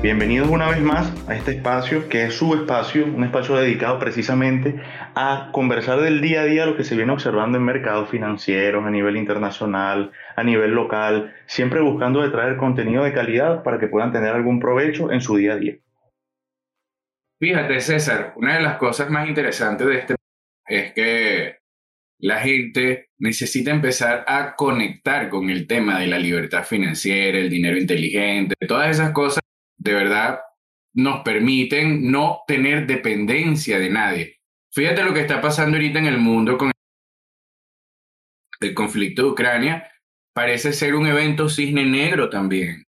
[0.00, 4.80] Bienvenidos una vez más a este espacio que es su espacio, un espacio dedicado precisamente
[5.16, 8.90] a conversar del día a día lo que se viene observando en mercados financieros a
[8.90, 14.12] nivel internacional, a nivel local, siempre buscando de traer contenido de calidad para que puedan
[14.12, 15.78] tener algún provecho en su día a día.
[17.40, 20.14] Fíjate, César, una de las cosas más interesantes de este
[20.68, 21.56] es que
[22.20, 27.76] la gente necesita empezar a conectar con el tema de la libertad financiera, el dinero
[27.76, 29.42] inteligente, todas esas cosas
[29.88, 30.40] de verdad
[30.94, 34.40] nos permiten no tener dependencia de nadie.
[34.72, 36.70] Fíjate lo que está pasando ahorita en el mundo con
[38.60, 39.90] el conflicto de Ucrania.
[40.34, 42.84] Parece ser un evento cisne negro también.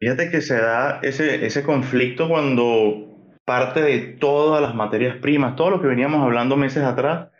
[0.00, 5.70] Fíjate que se da ese, ese conflicto cuando parte de todas las materias primas, todo
[5.70, 7.30] lo que veníamos hablando meses atrás,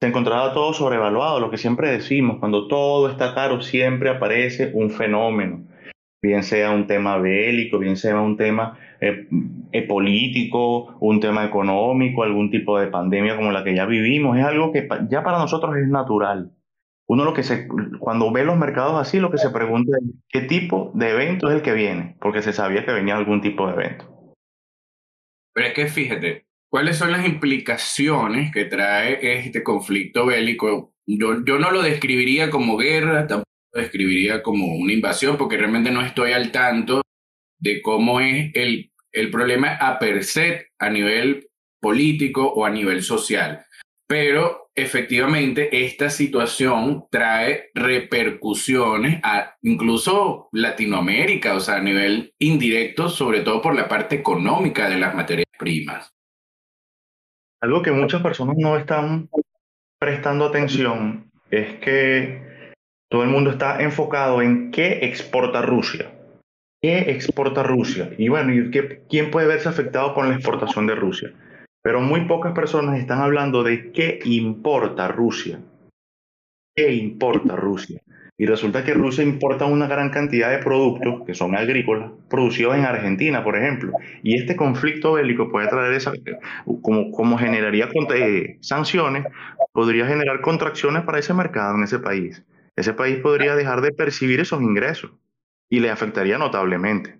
[0.00, 4.90] se encontraba todo sobrevaluado, lo que siempre decimos, cuando todo está caro siempre aparece un
[4.90, 5.67] fenómeno
[6.22, 9.28] bien sea un tema bélico, bien sea un tema eh,
[9.72, 14.44] eh, político, un tema económico, algún tipo de pandemia como la que ya vivimos, es
[14.44, 16.52] algo que ya para nosotros es natural.
[17.06, 17.66] Uno lo que se,
[17.98, 21.56] cuando ve los mercados así, lo que se pregunta es qué tipo de evento es
[21.56, 24.34] el que viene, porque se sabía que venía algún tipo de evento.
[25.54, 30.92] Pero es que fíjate, ¿cuáles son las implicaciones que trae este conflicto bélico?
[31.06, 36.02] Yo, yo no lo describiría como guerra, tampoco describiría como una invasión porque realmente no
[36.02, 37.02] estoy al tanto
[37.58, 41.48] de cómo es el, el problema a per se a nivel
[41.80, 43.64] político o a nivel social.
[44.06, 53.40] Pero efectivamente esta situación trae repercusiones a incluso Latinoamérica, o sea, a nivel indirecto, sobre
[53.40, 56.14] todo por la parte económica de las materias primas.
[57.60, 59.28] Algo que muchas personas no están
[59.98, 62.47] prestando atención es que
[63.10, 66.10] todo el mundo está enfocado en qué exporta Rusia.
[66.80, 68.10] ¿Qué exporta Rusia?
[68.18, 68.52] Y bueno,
[69.08, 71.32] ¿quién puede verse afectado con la exportación de Rusia?
[71.82, 75.58] Pero muy pocas personas están hablando de qué importa Rusia.
[76.76, 78.00] ¿Qué importa Rusia?
[78.36, 82.84] Y resulta que Rusia importa una gran cantidad de productos que son agrícolas, producidos en
[82.84, 83.92] Argentina, por ejemplo.
[84.22, 86.12] Y este conflicto bélico puede traer esa,
[86.82, 89.24] como, como generaría eh, sanciones,
[89.72, 92.44] podría generar contracciones para ese mercado en ese país
[92.78, 95.10] ese país podría dejar de percibir esos ingresos
[95.68, 97.18] y le afectaría notablemente.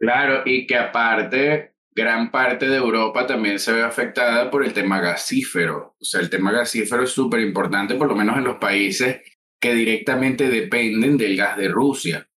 [0.00, 5.00] Claro, y que aparte, gran parte de Europa también se ve afectada por el tema
[5.00, 5.94] gasífero.
[6.00, 9.22] O sea, el tema gasífero es súper importante, por lo menos en los países
[9.60, 12.28] que directamente dependen del gas de Rusia.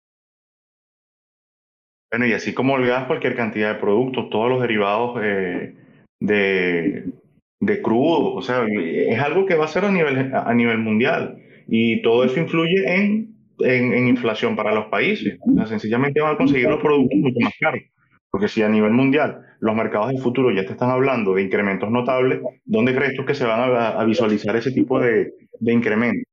[2.10, 5.74] Bueno, y así como el gas, cualquier cantidad de productos, todos los derivados eh,
[6.20, 7.04] de,
[7.60, 11.42] de crudo, o sea, es algo que va a ser a nivel, a nivel mundial.
[11.68, 15.38] Y todo eso influye en, en, inflación para los países.
[15.40, 17.82] O sea, sencillamente van a conseguir los productos mucho más caros.
[18.30, 21.90] Porque si a nivel mundial los mercados del futuro ya te están hablando de incrementos
[21.90, 26.24] notables, ¿dónde crees tú que se van a, visualizar ese tipo de, de incrementos?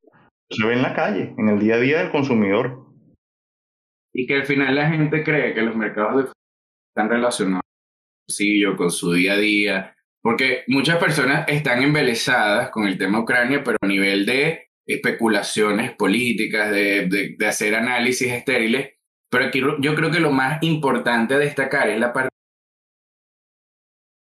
[0.50, 2.86] Se ve en la calle, en el día a día del consumidor.
[4.14, 6.40] Y que al final la gente cree que los mercados del futuro
[6.96, 7.66] están relacionados
[8.78, 13.78] con su día a día, porque muchas personas están embelesadas con el tema Ucrania, pero
[13.82, 18.94] a nivel de especulaciones políticas, de, de, hacer análisis estériles,
[19.30, 22.30] pero aquí yo creo que lo más importante a destacar es la parte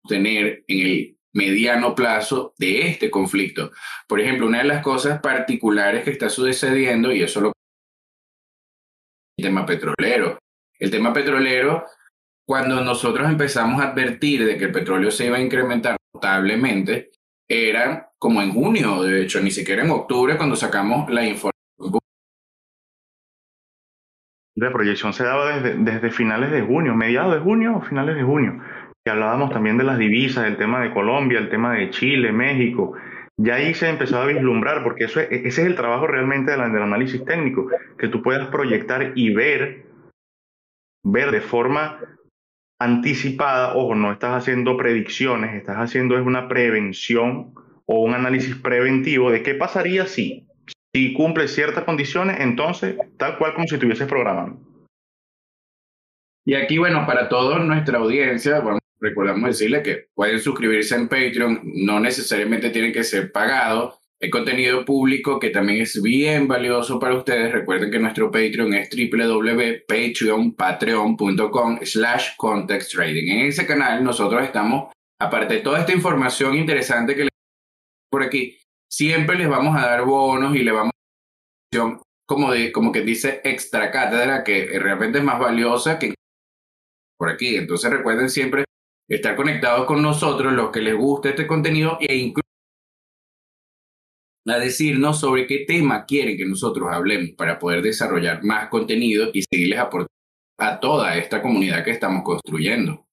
[0.04, 3.72] de tener en el mediano plazo de este conflicto.
[4.08, 7.54] Por ejemplo, una de las cosas particulares que está sucediendo, y eso lo
[9.38, 10.38] el tema petrolero.
[10.78, 11.86] El tema petrolero,
[12.48, 17.12] cuando nosotros empezamos a advertir de que el petróleo se iba a incrementar notablemente,
[17.50, 21.52] era como en junio, de hecho, ni siquiera en octubre cuando sacamos la información.
[24.56, 28.62] La proyección se daba desde, finales de junio, mediados de junio o finales de junio,
[29.04, 32.94] que hablábamos también de las divisas, del tema de Colombia, el tema de Chile, México.
[33.38, 37.26] Ya ahí se empezó a vislumbrar, porque eso ese es el trabajo realmente del análisis
[37.26, 39.88] técnico, que tú puedas proyectar y ver,
[41.04, 41.98] ver de forma
[42.80, 47.56] anticipada, ojo, no estás haciendo predicciones, estás haciendo es una prevención
[47.92, 50.48] o un análisis preventivo de qué pasaría si,
[50.96, 54.62] si cumple ciertas condiciones, entonces tal cual como si estuvieses programando.
[56.46, 61.60] Y aquí, bueno, para toda nuestra audiencia, bueno, recordamos decirle que pueden suscribirse en Patreon,
[61.64, 64.00] no necesariamente tienen que ser pagados.
[64.22, 67.52] Hay contenido público que también es bien valioso para ustedes.
[67.52, 73.32] Recuerden que nuestro Patreon es www.patreon.com slash context trading.
[73.32, 77.31] En ese canal nosotros estamos, aparte de toda esta información interesante que
[78.12, 78.60] por aquí,
[78.90, 80.92] siempre les vamos a dar bonos y le vamos
[81.74, 86.14] a dar como de como que dice extra cátedra que realmente es más valiosa que
[87.18, 87.56] por aquí.
[87.56, 88.66] Entonces recuerden siempre
[89.10, 92.42] estar conectados con nosotros, los que les guste este contenido e incluso
[94.48, 99.44] a decirnos sobre qué tema quieren que nosotros hablemos para poder desarrollar más contenido y
[99.44, 100.12] seguirles aportando
[100.58, 103.06] a toda esta comunidad que estamos construyendo.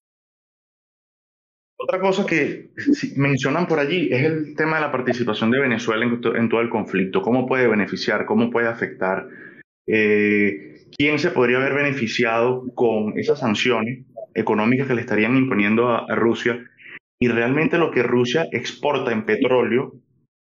[1.80, 2.70] Otra cosa que
[3.16, 7.22] mencionan por allí es el tema de la participación de Venezuela en, todo el conflicto.
[7.22, 8.26] ¿Cómo puede beneficiar?
[8.26, 9.28] ¿Cómo puede afectar?
[9.86, 14.04] Eh, ¿Quién se podría haber beneficiado con esas sanciones
[14.34, 16.58] económicas que le estarían imponiendo a Rusia?
[17.20, 19.94] Y realmente lo que Rusia exporta en petróleo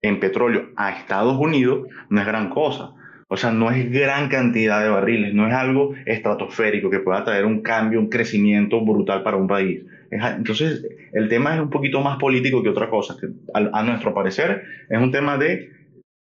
[0.03, 2.93] en petróleo a Estados Unidos no es gran cosa.
[3.29, 7.45] O sea, no es gran cantidad de barriles, no es algo estratosférico que pueda traer
[7.45, 9.85] un cambio, un crecimiento brutal para un país.
[10.11, 14.63] Entonces, el tema es un poquito más político que otra cosa, que a, nuestro parecer
[14.89, 15.71] es un tema de,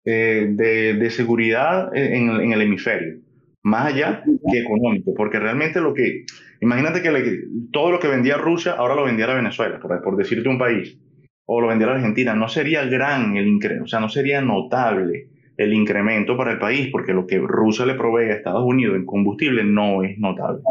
[0.06, 3.20] eh, de, seguridad en, en, el hemisferio,
[3.64, 6.26] más allá que económico, porque realmente lo que,
[6.60, 7.40] imagínate que
[7.72, 10.98] todo lo que vendía Rusia ahora lo vendiera Venezuela, por, por decirte un país
[11.46, 15.28] o lo vendiera a Argentina, no sería gran el incremento, o sea, no sería notable
[15.58, 19.06] el incremento para el país, porque lo que Rusia le provee a Estados Unidos en
[19.06, 20.62] combustible no es notable.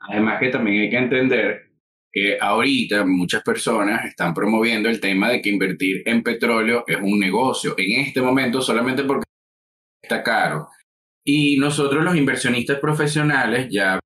[0.00, 1.70] Además que también hay que entender
[2.12, 7.20] que ahorita muchas personas están promoviendo el tema de que invertir en petróleo es un
[7.20, 9.24] negocio, en este momento solamente porque
[10.02, 10.68] está caro.
[11.24, 14.00] Y nosotros los inversionistas profesionales ya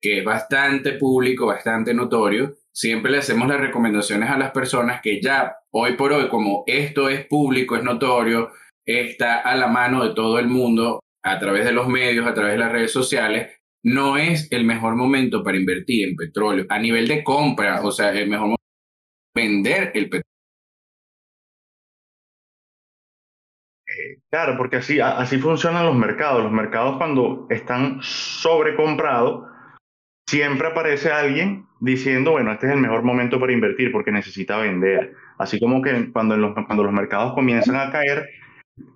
[0.00, 5.18] que es bastante público, bastante notorio, siempre le hacemos las recomendaciones a las personas que
[5.18, 8.52] ya hoy por hoy, como esto es público, es notorio,
[8.86, 12.52] está a la mano de todo el mundo a través de los medios, a través
[12.52, 16.66] de las redes sociales, no es el mejor momento para invertir en petróleo.
[16.68, 18.62] A nivel de compra, o sea, el mejor momento
[19.34, 20.24] para vender el petróleo.
[24.30, 26.42] Claro, porque así, así funcionan los mercados.
[26.42, 29.46] Los mercados cuando están sobrecomprados,
[30.28, 35.14] siempre aparece alguien diciendo, bueno, este es el mejor momento para invertir porque necesita vender.
[35.38, 38.26] Así como que cuando cuando los mercados comienzan a caer,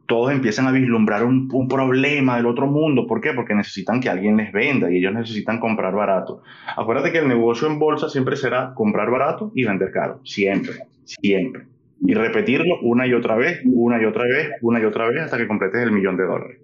[0.06, 3.06] todos empiezan a vislumbrar un, problema del otro mundo.
[3.06, 3.32] ¿Por qué?
[3.34, 6.42] Porque necesitan que alguien les venda y ellos necesitan comprar barato.
[6.76, 10.20] Acuérdate que el negocio en bolsa siempre será comprar barato y vender caro.
[10.25, 11.66] Siempre, siempre.
[12.00, 15.36] Y repetirlo una y otra vez, una y otra vez, una y otra vez hasta
[15.36, 16.58] que completes el millón de dólares.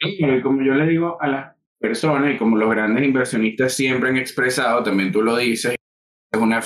[0.00, 4.16] Y como yo le digo a la personas y como los grandes inversionistas siempre han
[4.16, 5.74] expresado, también tú lo dices,
[6.32, 6.62] es una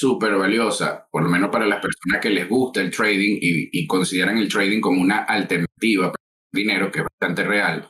[0.00, 4.38] súper valiosa, por lo menos para las personas que les gusta el trading y, consideran
[4.38, 7.88] el trading como una alternativa para el dinero, que es bastante real,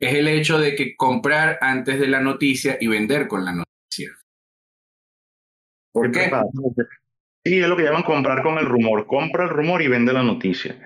[0.00, 4.10] es el hecho de que comprar antes de la noticia y vender con la noticia.
[5.92, 6.30] ¿Por qué?
[7.44, 9.06] Sí, es lo que llaman comprar con el rumor.
[9.06, 10.78] Compra el rumor y vende la noticia.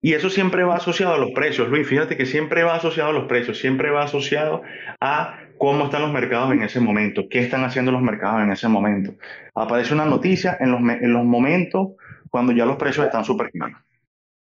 [0.00, 1.86] Y eso siempre va asociado a los precios, Luis.
[1.86, 4.62] Fíjate que siempre va asociado a los precios, siempre va asociado
[5.00, 8.68] a cómo están los mercados en ese momento, qué están haciendo los mercados en ese
[8.68, 9.14] momento.
[9.54, 11.92] Aparece una noticia en los, en los momentos
[12.30, 13.78] cuando ya los precios están súper claros.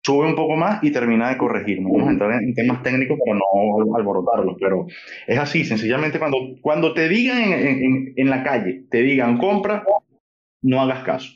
[0.03, 1.79] Sube un poco más y termina de corregir.
[1.83, 4.87] Vamos a entrar en temas técnicos para no alborotarlos, pero
[5.27, 9.83] es así, sencillamente cuando, cuando te digan en, en la calle, te digan compra,
[10.63, 11.31] no hagas caso.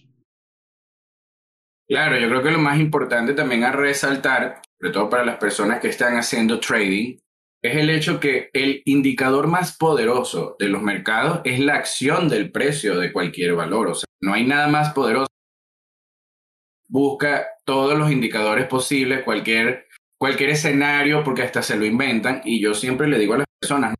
[1.88, 5.80] Claro, yo creo que lo más importante también a resaltar, sobre todo para las personas
[5.80, 7.18] que están haciendo trading,
[7.68, 12.52] es el hecho que el indicador más poderoso de los mercados es la acción del
[12.52, 13.88] precio de cualquier valor.
[13.88, 15.28] O sea, no hay nada más poderoso.
[16.88, 19.88] Busca todos los indicadores posibles, cualquier,
[20.20, 22.42] cualquier escenario, porque hasta se lo inventan.
[22.46, 23.96] Y yo siempre le digo a las personas,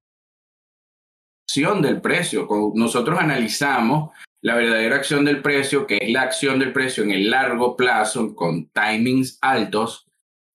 [1.48, 2.48] acción del precio.
[2.74, 7.30] Nosotros analizamos la verdadera acción del precio, que es la acción del precio en el
[7.30, 10.06] largo plazo con timings altos.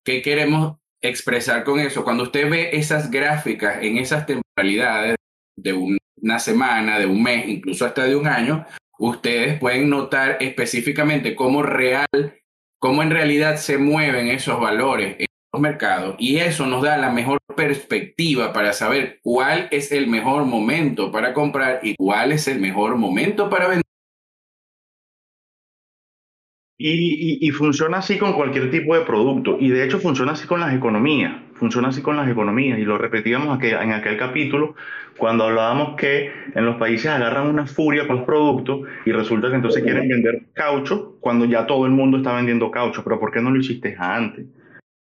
[0.04, 2.04] ¿Qué queremos expresar con eso?
[2.04, 5.16] Cuando usted ve esas gráficas en esas temporalidades
[5.56, 8.66] de una semana, de un mes, incluso hasta de un año,
[8.98, 12.06] ustedes pueden notar específicamente cómo real,
[12.78, 15.16] cómo en realidad se mueven esos valores
[15.52, 20.44] los mercados y eso nos da la mejor perspectiva para saber cuál es el mejor
[20.44, 23.89] momento para comprar y cuál es el mejor momento para vender.
[26.82, 30.60] Y, y, funciona así con cualquier tipo de producto y de hecho funciona así con
[30.60, 31.34] las economías.
[31.52, 34.74] funciona así con las economías y lo repetíamos en aquel capítulo
[35.18, 39.56] cuando hablábamos que en los países agarran una furia con los productos y resulta que
[39.56, 43.04] entonces quieren vender caucho cuando ya todo el mundo está vendiendo caucho.
[43.04, 44.46] Pero ¿por qué no lo hiciste antes?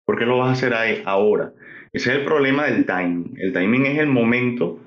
[0.06, 1.54] ¿Por qué lo vas a hacer ahí, ahora?
[1.92, 3.34] Ese es el problema del timing.
[3.38, 4.80] El timing es el momento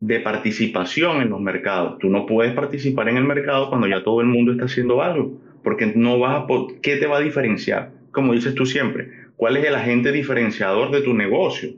[0.00, 1.98] de participación en los mercados.
[1.98, 5.41] Tú no puedes participar en el mercado cuando ya todo el mundo está haciendo algo,
[5.62, 6.46] porque no vas a
[6.82, 7.92] ¿qué te va a diferenciar?
[8.10, 11.72] Como dices tú siempre, ¿cuál es el agente diferenciador de tu negocio?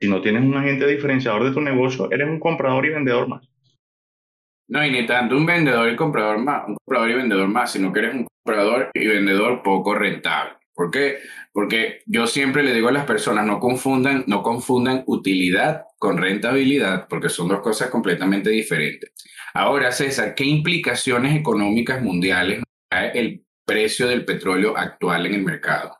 [0.00, 3.46] Si no tienes un agente diferenciador de tu negocio, eres un comprador y vendedor más.
[4.68, 7.92] No, y ni tanto un vendedor y comprador más, un comprador y vendedor más, sino
[7.92, 10.52] que eres un comprador y vendedor poco rentable.
[10.72, 11.18] ¿Por qué?
[11.52, 17.08] Porque yo siempre le digo a las personas, no confundan, no confundan utilidad con rentabilidad,
[17.08, 19.12] porque son dos cosas completamente diferentes.
[19.52, 25.96] Ahora, César, ¿qué implicaciones económicas mundiales el precio del petróleo actual en el mercado?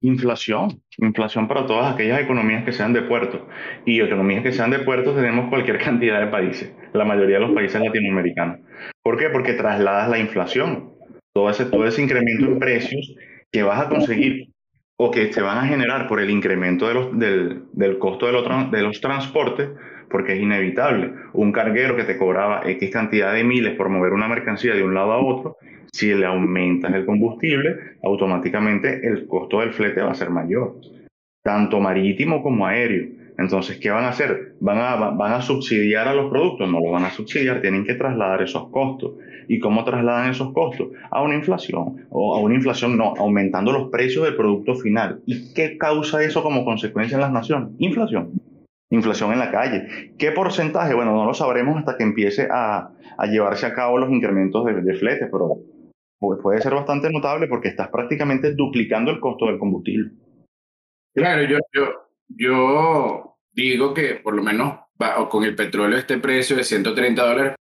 [0.00, 3.48] Inflación, inflación para todas aquellas economías que sean de puerto.
[3.84, 7.54] Y economías que sean de puerto tenemos cualquier cantidad de países, la mayoría de los
[7.54, 8.60] países latinoamericanos.
[9.02, 9.28] ¿Por qué?
[9.30, 10.92] Porque trasladas la inflación.
[11.34, 13.14] Todo ese, todo ese incremento en precios
[13.50, 14.48] que vas a conseguir
[15.00, 18.32] o que se van a generar por el incremento de los, del, del, costo de
[18.32, 19.70] los, de los transportes,
[20.10, 21.12] porque es inevitable.
[21.32, 24.94] Un carguero que te cobraba X cantidad de miles por mover una mercancía de un
[24.94, 25.56] lado a otro,
[25.92, 30.76] si le aumentas el combustible, automáticamente el costo del flete va a ser mayor,
[31.42, 33.18] tanto marítimo como aéreo.
[33.38, 34.56] Entonces, ¿qué van a hacer?
[34.58, 36.68] ¿Van a, ¿Van subsidiar a los productos?
[36.68, 39.12] No lo van a subsidiar, tienen que trasladar esos costos.
[39.46, 40.88] ¿Y cómo trasladan esos costos?
[41.10, 45.20] A una inflación, o a una inflación no, aumentando los precios del producto final.
[45.24, 47.70] ¿Y qué causa eso como consecuencia en las naciones?
[47.78, 48.32] Inflación.
[48.90, 50.14] Inflación en la calle.
[50.18, 50.94] ¿Qué porcentaje?
[50.94, 54.80] Bueno, no lo sabremos hasta que empiece a, a llevarse a cabo los incrementos de,
[54.80, 55.58] de flete, pero
[56.18, 60.10] puede ser bastante notable porque estás prácticamente duplicando el costo del combustible.
[61.14, 61.92] Claro, yo, yo,
[62.28, 64.80] yo digo que por lo menos
[65.30, 67.54] con el petróleo este precio de 130 dólares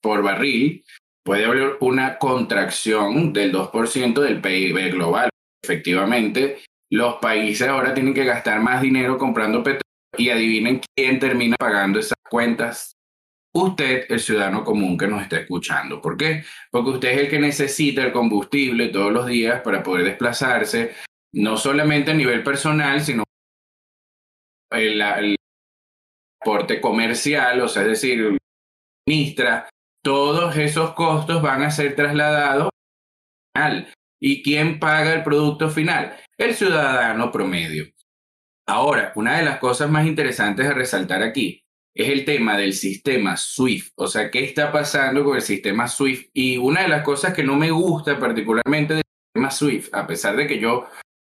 [0.00, 0.84] por barril,
[1.24, 5.28] puede haber una contracción del 2% del PIB global.
[5.62, 6.58] Efectivamente,
[6.90, 9.80] los países ahora tienen que gastar más dinero comprando petróleo
[10.16, 12.92] y adivinen quién termina pagando esas cuentas.
[13.54, 16.02] Usted, el ciudadano común que nos está escuchando.
[16.02, 16.44] ¿Por qué?
[16.70, 20.94] Porque usted es el que necesita el combustible todos los días para poder desplazarse,
[21.32, 23.24] no solamente a nivel personal, sino
[24.70, 25.36] el,
[26.38, 28.38] transporte comercial, o sea, es decir,
[29.08, 29.68] ministra,
[30.02, 32.68] todos esos costos van a ser trasladados
[33.54, 36.16] al ¿Y quién paga el producto final?
[36.38, 37.86] El ciudadano promedio.
[38.66, 43.36] Ahora, una de las cosas más interesantes a resaltar aquí es el tema del sistema
[43.36, 43.92] SWIFT.
[43.96, 46.30] O sea, ¿qué está pasando con el sistema SWIFT?
[46.34, 50.36] Y una de las cosas que no me gusta particularmente del sistema SWIFT, a pesar
[50.36, 50.86] de que yo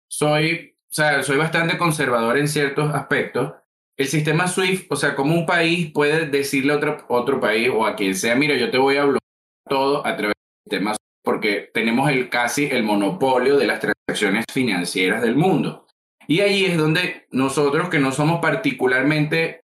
[0.10, 3.54] soy o sea, soy bastante conservador en ciertos aspectos.
[3.98, 7.86] El sistema SWIFT, o sea, como un país puede decirle a otro, otro país o
[7.86, 9.22] a quien sea, mira, yo te voy a bloquear
[9.68, 14.46] todo a través del sistema SWIFT, porque tenemos el, casi el monopolio de las transacciones
[14.52, 15.87] financieras del mundo.
[16.28, 19.62] Y ahí es donde nosotros, que no somos particularmente,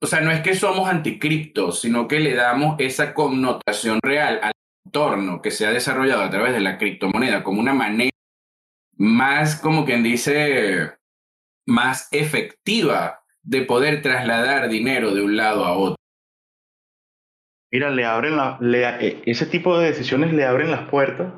[0.00, 4.52] o sea, no es que somos anticriptos, sino que le damos esa connotación real al
[4.86, 8.10] entorno que se ha desarrollado a través de la criptomoneda como una manera
[8.96, 10.94] más, como quien dice,
[11.66, 15.96] más efectiva de poder trasladar dinero de un lado a otro.
[17.70, 18.58] Mira, le abren la,
[19.00, 21.32] eh, ese tipo de decisiones le abren las puertas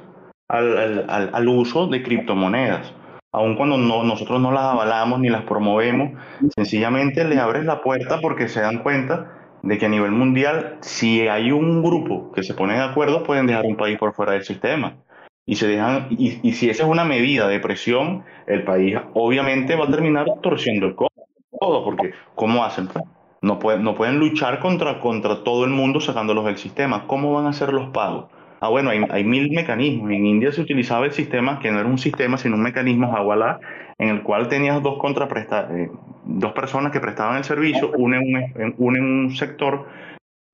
[0.48, 2.92] al, uso de criptomonedas.
[3.33, 6.12] Aun cuando no, nosotros no las avalamos ni las promovemos,
[6.54, 11.28] sencillamente le abren la puerta porque se dan cuenta de que a nivel mundial, si
[11.28, 14.45] hay un grupo que se pone de acuerdo, pueden dejar un país por fuera del
[14.45, 14.97] sistema
[15.47, 19.76] y se dejan y, y, si esa es una medida de presión, el país obviamente
[19.76, 22.88] va a terminar torciendo el codo, porque ¿cómo hacen?
[23.42, 27.06] No pueden, no pueden luchar contra, contra todo el mundo sacándolos del sistema.
[27.06, 28.26] ¿Cómo van a hacer los pagos?
[28.60, 30.10] Ah, bueno, hay, hay mil mecanismos.
[30.10, 33.60] En India se utilizaba el sistema, que no era un sistema, sino un mecanismo Hawala,
[33.98, 35.90] en el cual tenías dos, contrapresta eh,
[36.25, 38.22] dos personas que prestaban el servicio, una en
[38.56, 39.86] un, una en un sector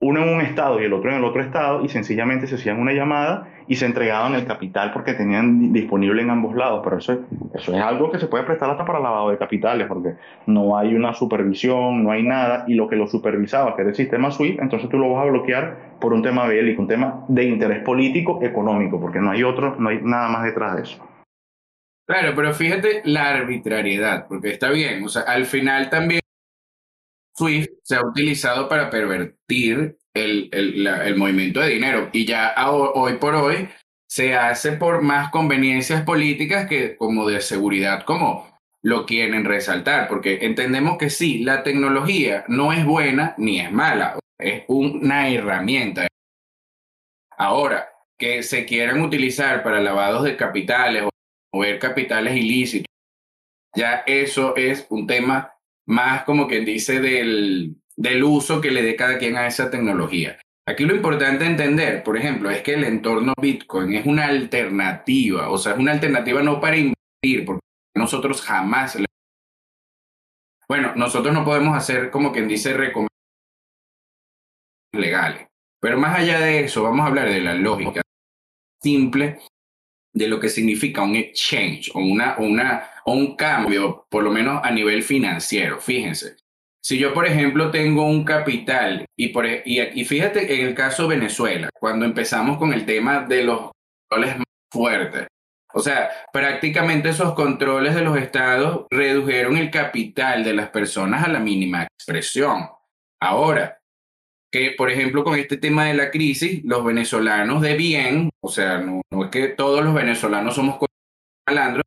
[0.03, 2.81] uno en un estado y el otro en el otro estado, y sencillamente se hacían
[2.81, 6.81] una llamada y se entregaban el capital porque tenían disponible en ambos lados.
[6.83, 7.21] Pero eso,
[7.55, 10.15] eso es algo que se puede prestar hasta para lavado de capitales, porque
[10.47, 13.97] no hay una supervisión, no hay nada, y lo que lo supervisaba, que era el
[13.97, 17.45] sistema SWIFT, entonces tú lo vas a bloquear por un tema bélico, un tema de
[17.45, 21.09] interés político, económico, porque no hay otro, no hay nada más detrás de eso.
[22.09, 26.22] Claro, pero fíjate la arbitrariedad, porque está bien, o sea, al final también
[27.43, 32.09] Swift se ha utilizado para pervertir el, el, movimiento de dinero.
[32.13, 33.69] Y ya hoy por hoy
[34.09, 40.39] se hace por más conveniencias políticas que como de seguridad, como lo quieren resaltar, porque
[40.43, 46.07] entendemos que sí, la tecnología no es buena ni es mala, es una herramienta.
[47.37, 51.11] Ahora, que se quieran utilizar para lavados de capitales o
[51.53, 52.87] mover capitales ilícitos,
[53.75, 55.52] ya eso es un tema
[55.87, 60.39] más como quien dice del, del uso que le dé cada quien a esa tecnología.
[60.67, 65.59] Aquí lo importante entender, por ejemplo, es que el entorno Bitcoin es una alternativa, o
[65.59, 67.63] sea, es una alternativa no para invertir, porque
[67.97, 68.97] nosotros jamás...
[70.69, 73.11] Bueno, nosotros no podemos hacer como quien dice recomendaciones
[74.93, 75.49] legales,
[75.81, 78.03] pero más allá de eso, vamos a hablar de la lógica
[78.81, 79.41] simple
[80.15, 84.71] de lo que significa un exchange o, una, una, un cambio, por lo menos a
[84.71, 85.81] nivel financiero.
[85.81, 86.37] Fíjense,
[86.83, 90.75] si yo, por ejemplo, tengo un capital y, por, e, y, y fíjate en el
[90.75, 93.71] caso Venezuela, cuando empezamos con el tema de los
[94.09, 95.29] controles más fuertes,
[95.75, 101.29] o sea, prácticamente esos controles de los estados redujeron el capital de las personas a
[101.29, 102.69] la mínima expresión.
[103.21, 103.79] Ahora,
[104.51, 108.79] que por ejemplo con este tema de la crisis, los venezolanos de bien, o sea,
[108.79, 110.79] no, es que todos los venezolanos somos
[111.49, 111.85] malandros,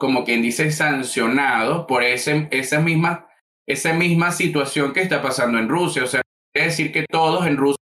[0.00, 3.28] como quien dice, sancionados por ese, esa, misma,
[3.68, 6.02] esa misma situación que está pasando en Rusia.
[6.04, 7.76] O sea, quiere decir que todos en Rusia,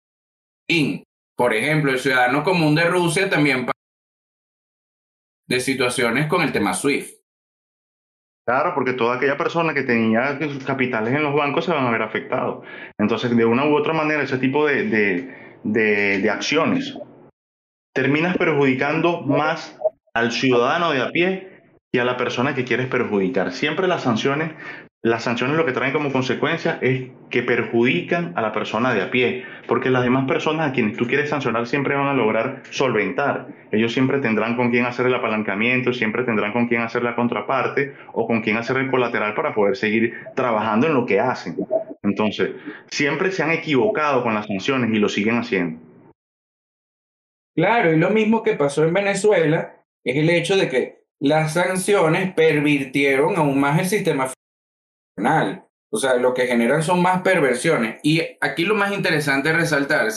[1.36, 3.66] por ejemplo, el ciudadano común de Rusia también
[5.48, 7.18] de situaciones con el tema SWIFT.
[8.44, 11.90] Claro, porque toda aquella persona que tenía sus capitales en los bancos se van a
[11.90, 12.66] ver afectados.
[12.98, 16.98] Entonces, de una u otra manera, ese tipo de, de, de, acciones
[17.94, 19.78] terminas perjudicando más
[20.14, 21.57] al ciudadano de a pie
[21.92, 23.52] y a la persona que quieres perjudicar.
[23.52, 24.52] Siempre las sanciones
[25.02, 29.12] las sanciones lo que traen como consecuencia es que perjudican a la persona de a
[29.12, 33.46] pie, porque las demás personas a quienes tú quieres sancionar siempre van a lograr solventar.
[33.70, 37.94] Ellos siempre tendrán con quién hacer el apalancamiento, siempre tendrán con quién hacer la contraparte
[38.12, 41.56] o con quién hacer el colateral para poder seguir trabajando en lo que hacen.
[42.02, 42.50] Entonces,
[42.90, 45.80] siempre se han equivocado con las sanciones y lo siguen haciendo.
[47.54, 52.34] Claro, y lo mismo que pasó en Venezuela es el hecho de que las sanciones
[52.34, 54.32] pervirtieron aún más el sistema
[55.90, 58.00] o sea, lo que generan son más perversiones.
[58.02, 60.08] Y aquí lo más interesante es resaltar,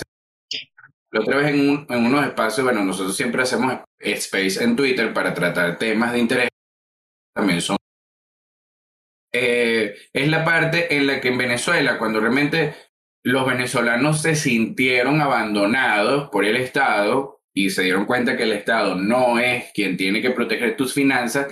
[1.12, 5.34] la otra vez en, en unos espacios, bueno, nosotros siempre hacemos space en Twitter para
[5.34, 6.50] tratar temas de interés.
[7.34, 7.78] También son...
[9.34, 12.76] Eh, es la parte en la que en Venezuela, cuando realmente
[13.24, 18.96] los venezolanos se sintieron abandonados por el Estado y se dieron cuenta que el Estado
[18.96, 21.48] no es quien tiene que proteger tus finanzas,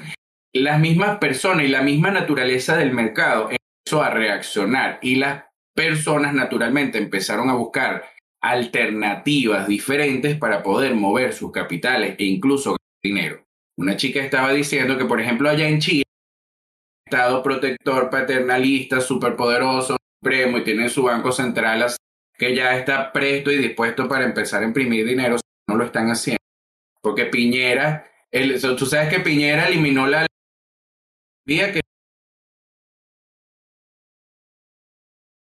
[0.53, 5.43] las mismas personas y la misma naturaleza del mercado empezó a reaccionar y las
[5.75, 8.05] personas naturalmente empezaron a buscar
[8.41, 13.43] alternativas diferentes para poder mover sus capitales e incluso dinero.
[13.77, 16.03] Una chica estaba diciendo que, por ejemplo, allá en Chile,
[17.05, 21.85] Estado protector, paternalista, superpoderoso, supremo y tiene su banco central
[22.37, 25.37] que ya está presto y dispuesto para empezar a imprimir dinero,
[25.69, 26.39] no lo están haciendo.
[27.01, 30.27] Porque Piñera, el, tú sabes que Piñera eliminó la
[31.45, 31.81] que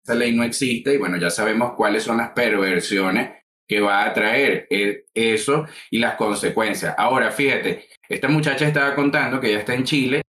[0.05, 4.13] esa ley no existe y bueno, ya sabemos cuáles son las perversiones que va a
[4.13, 6.95] traer e, eso y las consecuencias.
[6.97, 10.23] Ahora, fíjate, esta muchacha estaba contando que ella está en Chile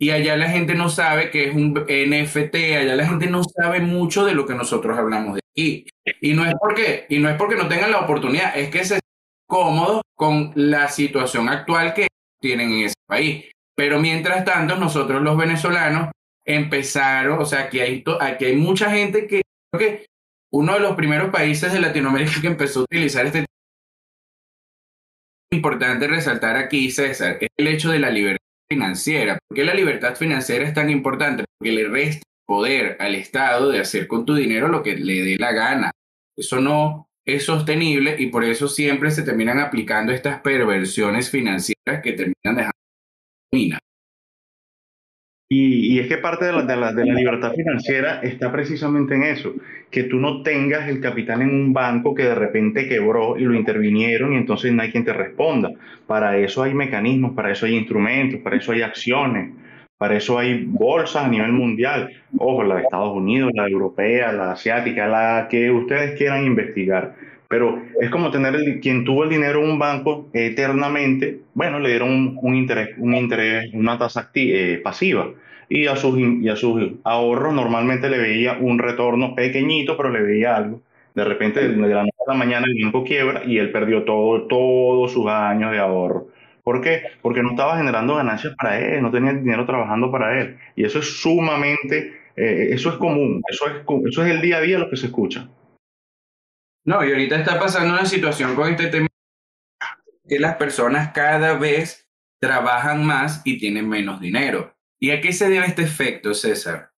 [0.00, 3.80] y allá la gente no sabe que es un NFT, allá la gente no sabe
[3.80, 5.86] mucho de lo que nosotros hablamos de aquí.
[6.20, 9.00] Y no es porque, y no es porque no tengan la oportunidad, es que se
[9.48, 12.06] cómodos con la situación actual que
[12.40, 13.46] tienen en ese país.
[13.74, 16.10] Pero mientras tanto, nosotros los venezolanos
[16.44, 20.06] empezaron, o sea, aquí hay, aquí hay mucha gente que creo que
[20.52, 23.44] uno de los primeros países de Latinoamérica que empezó a utilizar este
[25.50, 29.38] importante resaltar aquí, César, es el hecho de la libertad financiera.
[29.48, 31.44] ¿Por qué la libertad financiera es tan importante?
[31.58, 35.36] Porque le resta poder al Estado de hacer con tu dinero lo que le dé
[35.38, 35.90] la gana.
[36.36, 42.12] Eso no es sostenible y por eso siempre se terminan aplicando estas perversiones financieras que
[42.12, 42.72] terminan dejando
[45.50, 49.14] y, y, es que parte de la, de, la, de la, libertad financiera está precisamente
[49.14, 49.54] en eso,
[49.90, 53.54] que tú no tengas el capital en un banco que de repente quebró y lo
[53.54, 55.70] intervinieron y entonces no hay quien te responda.
[56.06, 59.54] Para eso hay mecanismos, para eso hay instrumentos, para eso hay acciones,
[59.98, 62.10] para eso hay bolsas a nivel mundial.
[62.38, 67.16] Ojo, la de Estados Unidos, la europea, la asiática, la que ustedes quieran investigar.
[67.48, 71.88] Pero es como tener el, quien tuvo el dinero en un banco eternamente, bueno, le
[71.88, 75.30] dieron un, interés, un interés, una tasa eh, pasiva.
[75.70, 80.22] Y a, sus, y a sus ahorros normalmente le veía un retorno pequeñito, pero le
[80.22, 80.80] veía algo.
[81.14, 84.42] De repente, de la noche a la mañana, el banco quiebra y él perdió todo,
[84.42, 86.28] todos sus años de ahorro.
[86.68, 87.02] ¿Por qué?
[87.22, 90.58] Porque no estaba generando ganancias para él, no tenía dinero trabajando para él.
[90.76, 93.76] Y eso es sumamente, eh, eso es común, eso es,
[94.06, 95.48] eso es el día a día lo que se escucha.
[96.84, 99.06] No, y ahorita está pasando una situación con este tema
[100.28, 102.06] que las personas cada vez
[102.38, 104.76] trabajan más y tienen menos dinero.
[105.00, 106.90] ¿Y a qué se debe este efecto, César?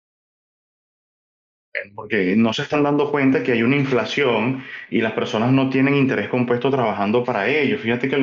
[1.95, 5.95] Porque no se están dando cuenta que hay una inflación y las personas no tienen
[5.95, 7.81] interés compuesto trabajando para ellos.
[7.81, 8.19] Fíjate que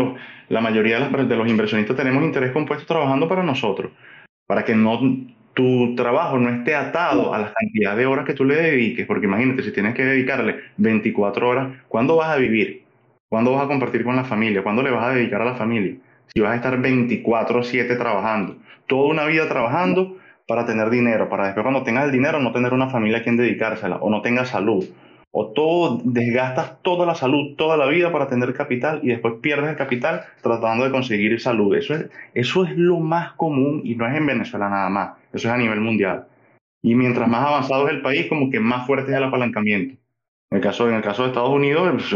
[0.50, 3.92] la mayoría de, de los inversionistas tenemos interés compuesto trabajando para nosotros,
[4.48, 5.00] para que no
[5.58, 9.26] tu trabajo no esté atado a la cantidad de horas que tú le dediques, porque
[9.26, 12.84] imagínate, si tienes que dedicarle 24 horas, ¿cuándo vas a vivir?
[13.28, 14.62] ¿Cuándo vas a compartir con la familia?
[14.62, 15.96] ¿Cuándo le vas a dedicar a la familia?
[16.28, 20.17] Si vas a estar 24/7 trabajando, toda una vida trabajando
[20.48, 23.38] para tener dinero, para después cuando tengas el dinero no tener una familia a quien
[23.38, 24.86] dedicársela, o no tengas salud,
[25.32, 29.70] o todo, desgastas toda la salud, toda la vida para tener capital y después pierdes
[29.70, 31.76] el capital tratando de conseguir salud.
[31.76, 35.48] Eso es, eso es lo más común y no es en Venezuela nada más, eso
[35.48, 36.26] es a nivel mundial.
[36.82, 40.00] Y mientras más avanzado es el país, como que más fuerte es el apalancamiento.
[40.50, 42.16] En el caso, en el caso de Estados Unidos,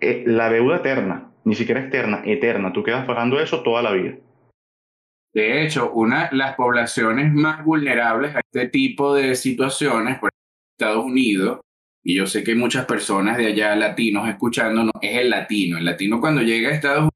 [0.00, 4.16] eh, la deuda eterna, ni siquiera externa, eterna, tú quedas pagando eso toda la vida.
[5.34, 10.30] De hecho, una las poblaciones más vulnerables a este tipo de situaciones, por
[10.78, 11.60] Estados Unidos,
[12.04, 15.78] y yo sé que muchas personas de allá latinos escuchando, es el latino.
[15.78, 17.12] El latino cuando llega a Estados Unidos,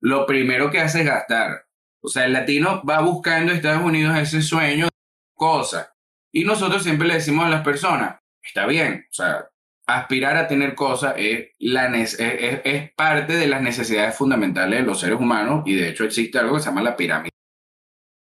[0.00, 1.66] lo primero que hace es gastar.
[2.02, 4.90] O sea, el latino va buscando a Estados Unidos ese sueño de
[5.34, 5.90] cosas.
[6.32, 9.48] Y nosotros siempre le decimos a las personas, está bien, o sea,
[9.86, 15.62] aspirar a tener cosas es, es, parte de las necesidades fundamentales de los seres humanos
[15.66, 17.32] y de hecho existe algo que se llama la pirámide,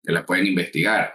[0.02, 1.14] que la pueden investigar.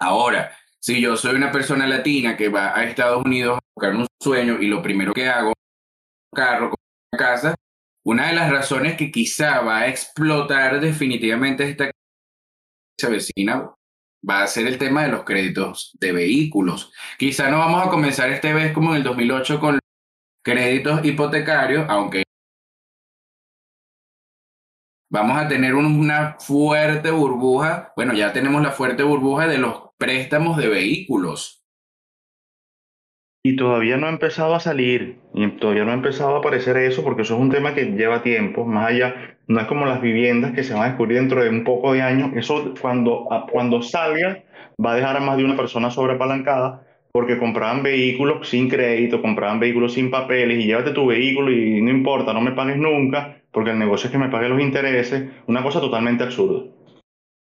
[0.00, 4.06] Ahora, si yo soy una persona latina que va a Estados Unidos a buscar un
[4.22, 6.74] sueño y lo primero que hago, un carro,
[7.12, 7.54] una casa,
[8.04, 11.90] una de las razones que quizá va a explotar definitivamente esta
[13.10, 13.70] vecina
[14.28, 16.92] va a ser el tema de los créditos de vehículos.
[17.18, 19.78] Quizá no vamos a comenzar este vez como en el 2008 con
[20.42, 22.24] créditos hipotecarios, aunque
[25.10, 30.56] vamos a tener una fuerte burbuja, bueno, ya tenemos la fuerte burbuja de los préstamos
[30.56, 31.64] de vehículos.
[33.42, 37.02] Y todavía no ha empezado a salir, y todavía no ha empezado a aparecer eso,
[37.02, 40.52] porque eso es un tema que lleva tiempo, más allá, no es como las viviendas
[40.52, 44.44] que se van a descubrir dentro de un poco de años, eso cuando, cuando salga
[44.84, 49.58] va a dejar a más de una persona sobrepalancada, porque compraban vehículos sin crédito, compraban
[49.58, 53.72] vehículos sin papeles, y llévate tu vehículo y no importa, no me pagues nunca, porque
[53.72, 56.64] el negocio es que me pague los intereses, una cosa totalmente absurda.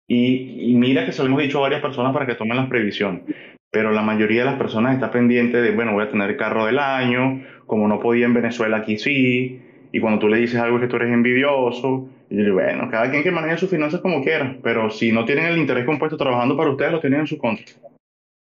[0.08, 2.68] Y, y, mira que se lo hemos dicho a varias personas para que tomen las
[2.68, 3.22] previsiones
[3.70, 6.78] pero la mayoría de las personas está pendiente de, bueno, voy a tener carro del
[6.78, 10.82] año, como no podía en Venezuela, aquí sí, y cuando tú le dices algo es
[10.82, 14.22] que tú eres envidioso, y yo digo, bueno, cada quien que maneje sus finanzas como
[14.22, 17.38] quiera, pero si no tienen el interés compuesto trabajando para ustedes, lo tienen en su
[17.38, 17.64] contra.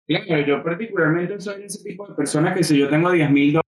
[0.07, 3.64] Claro, yo particularmente soy ese tipo de persona que si yo tengo 10 mil dólares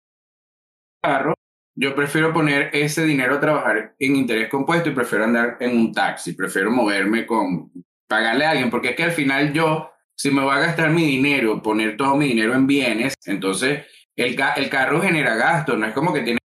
[1.04, 1.34] carro,
[1.76, 5.94] yo prefiero poner ese dinero a trabajar en interés compuesto y prefiero andar en un
[5.94, 7.72] taxi, prefiero moverme con,
[8.08, 11.06] pagarle a alguien, porque es que al final yo si me voy a gastar mi
[11.06, 15.94] dinero, poner todo mi dinero en bienes, entonces el, el carro genera gastos, no es
[15.94, 16.42] como que tienes,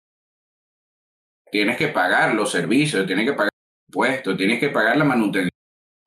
[1.50, 3.50] tienes que pagar los servicios, tienes que pagar
[3.88, 5.50] impuestos, tienes que pagar la manutención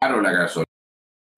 [0.01, 0.65] la gasolina,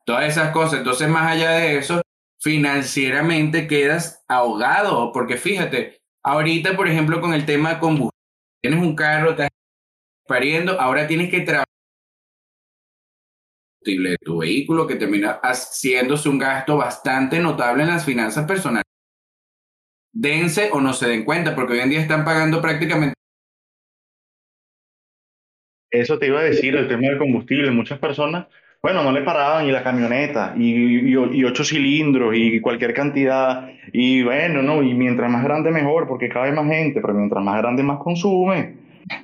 [0.05, 0.79] todas esas cosas.
[0.79, 2.01] Entonces, más allá de eso,
[2.39, 8.11] financieramente quedas ahogado, porque fíjate, ahorita, por ejemplo, con el tema de combustible,
[8.61, 9.49] tienes un carro, estás
[10.27, 11.65] pariendo, ahora tienes que trabajar
[13.83, 18.83] de tu vehículo que termina haciéndose un gasto bastante notable en las finanzas personales.
[20.13, 23.15] Dense o no se den cuenta, porque hoy en día están pagando prácticamente.
[25.89, 27.71] Eso te iba a decir, el tema del combustible.
[27.71, 28.47] Muchas personas,
[28.83, 33.69] bueno, no le paraban y la camioneta, y, y, ocho cilindros, y cualquier cantidad.
[33.93, 37.57] Y bueno, no, y mientras más grande mejor, porque cabe más gente, pero mientras más
[37.57, 38.75] grande más consume.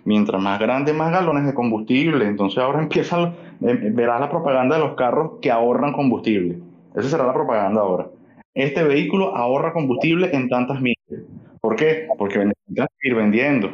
[0.06, 2.26] Mientras más grande, más galones de combustible.
[2.26, 6.60] Entonces ahora empiezan, eh, verás la propaganda de los carros que ahorran combustible.
[6.96, 8.08] Esa será la propaganda ahora.
[8.54, 11.24] Este vehículo ahorra combustible en tantas millas.
[11.62, 12.08] ¿Por qué?
[12.17, 13.72] Porque necesitas ir vendiendo.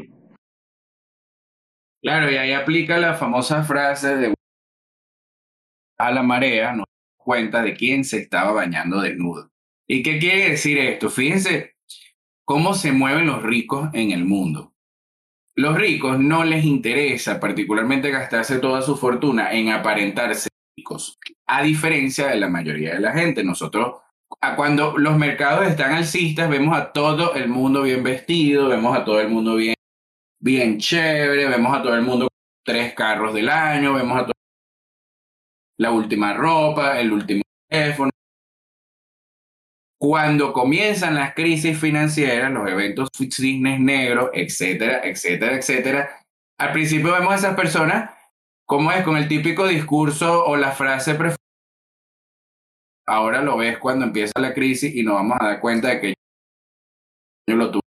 [2.01, 4.33] Claro, y ahí aplica la famosa frase de
[5.97, 6.85] a la marea, nos
[7.17, 9.51] cuenta de quién se estaba bañando desnudo.
[9.87, 11.09] ¿Y qué quiere decir esto?
[11.09, 11.75] Fíjense
[12.45, 14.73] cómo se mueven los ricos en el mundo.
[15.55, 22.27] Los ricos no les interesa particularmente gastarse toda su fortuna en aparentarse ricos, a diferencia
[22.27, 23.43] de la mayoría de la gente.
[23.43, 24.01] Nosotros,
[24.55, 29.21] cuando los mercados están alcistas, vemos a todo el mundo bien vestido, vemos a todo
[29.21, 29.75] el mundo bien,
[30.39, 32.27] bien chévere, vemos a todo el mundo
[32.65, 34.32] tres carros del año, vemos a
[35.83, 38.09] la última ropa, el último teléfono.
[39.99, 46.09] Cuando comienzan las crisis financieras, los eventos cisnes negros, etcétera, etcétera, etcétera,
[46.57, 48.11] al principio vemos a esas personas
[48.65, 51.37] como es con el típico discurso o la frase preferida.
[53.05, 56.13] Ahora lo ves cuando empieza la crisis y nos vamos a dar cuenta de que
[57.49, 57.81] yo lo tuve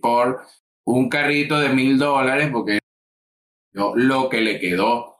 [0.00, 0.46] por
[0.86, 2.78] un carrito de mil dólares porque
[3.72, 5.19] yo, lo que le quedó.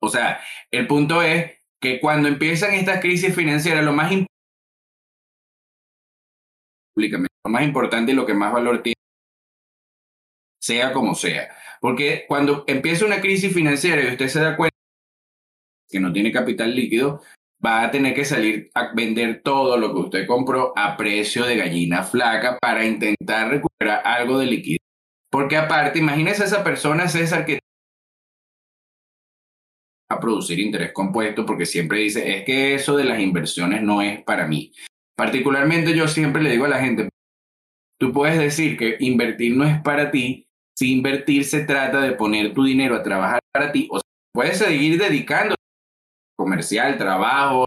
[0.00, 4.12] O sea, el punto es que cuando empiezan estas crisis financieras, lo más,
[6.96, 8.94] lo más importante y lo que más valor tiene,
[10.60, 11.48] sea como sea.
[11.80, 14.76] Porque cuando empieza una crisis financiera y usted se da cuenta
[15.88, 17.22] que no tiene capital líquido,
[17.64, 21.56] va a tener que salir a vender todo lo que usted compró a precio de
[21.56, 24.78] gallina flaca para intentar recuperar algo de liquidez.
[25.30, 27.58] Porque aparte, imagínese a esa persona, César, que
[30.10, 34.22] a producir interés compuesto porque siempre dice, es que eso de las inversiones no es
[34.22, 34.72] para mí.
[35.16, 37.08] Particularmente yo siempre le digo a la gente,
[37.98, 42.54] tú puedes decir que invertir no es para ti, si invertir se trata de poner
[42.54, 44.00] tu dinero a trabajar para ti, o
[44.32, 45.56] puedes seguir dedicando
[46.36, 47.66] comercial, trabajo,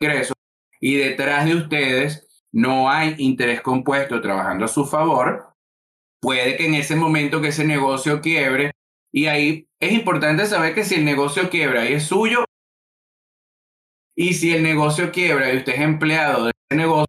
[0.00, 0.36] ingresos,
[0.80, 5.51] y detrás de ustedes no hay interés compuesto trabajando a su favor,
[6.22, 8.72] puede que en ese momento que ese negocio quiebre,
[9.12, 12.44] y ahí es importante saber que si el negocio quiebra y es suyo,
[14.16, 17.06] y si el negocio quiebra y usted es empleado de ese negocio,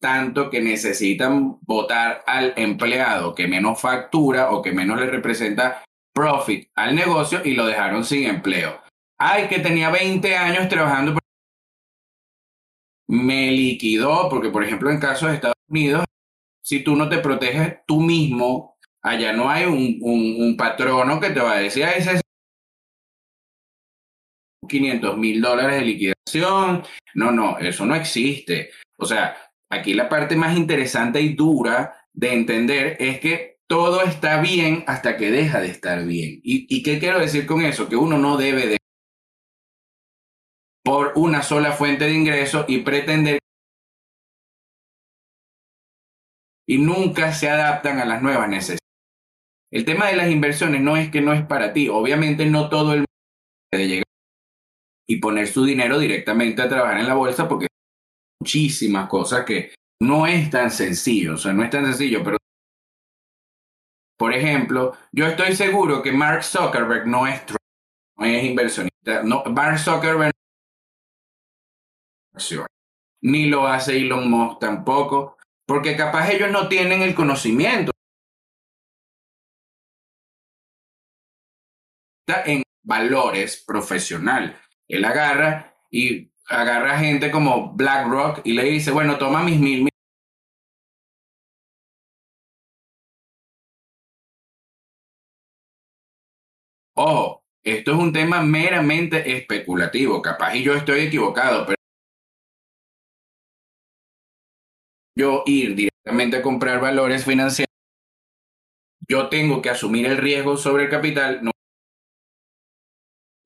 [0.00, 6.68] tanto que necesitan votar al empleado que menos factura o que menos le representa profit
[6.74, 8.80] al negocio y lo dejaron sin empleo.
[9.18, 11.18] Ay, que tenía 20 años trabajando.
[13.08, 16.04] Me liquidó, porque por ejemplo en casos de Estados Unidos,
[16.68, 21.40] si tú no te proteges tú mismo, allá no hay un, un, patrono que te
[21.40, 22.20] va a decir, ay, ese es
[24.68, 26.82] 500 mil dólares de liquidación.
[27.14, 28.68] No, no, eso no existe.
[28.98, 29.34] O sea,
[29.70, 35.16] aquí la parte más interesante y dura de entender es que todo está bien hasta
[35.16, 36.40] que deja de estar bien.
[36.42, 37.88] ¿Y, qué quiero decir con eso?
[37.88, 38.76] Que uno no debe de
[40.84, 43.38] por una sola fuente de ingreso y pretender
[46.68, 48.78] y nunca se adaptan a las nuevas necesidades.
[49.72, 51.88] El tema de las inversiones no es que no es para ti.
[51.88, 53.06] Obviamente no todo el mundo
[53.70, 54.04] puede llegar
[55.08, 57.68] y poner su dinero directamente a trabajar en la bolsa porque
[58.40, 62.36] muchísimas cosas que no es tan sencillo, o sea, no es tan sencillo, pero
[64.18, 67.40] por ejemplo, yo estoy seguro que Mark Zuckerberg no es
[68.18, 70.32] no es inversionista, no, Mark Zuckerberg
[73.22, 75.37] ni lo hace Elon Musk tampoco,
[75.68, 77.92] porque capaz ellos no tienen el conocimiento.
[82.46, 84.58] En valores profesional.
[84.88, 89.88] Él agarra y agarra gente como BlackRock y le dice, bueno, toma mis mil...
[96.94, 101.77] Ojo, esto es un tema meramente especulativo, capaz y yo estoy equivocado, pero
[105.18, 107.74] yo ir directamente a comprar valores financieros,
[109.08, 111.50] yo tengo que asumir el riesgo sobre el capital.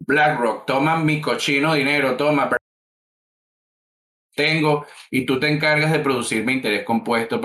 [0.07, 2.51] BlackRock, toma mi cochino dinero, toma,
[4.35, 7.41] tengo y tú te encargas de producirme interés compuesto.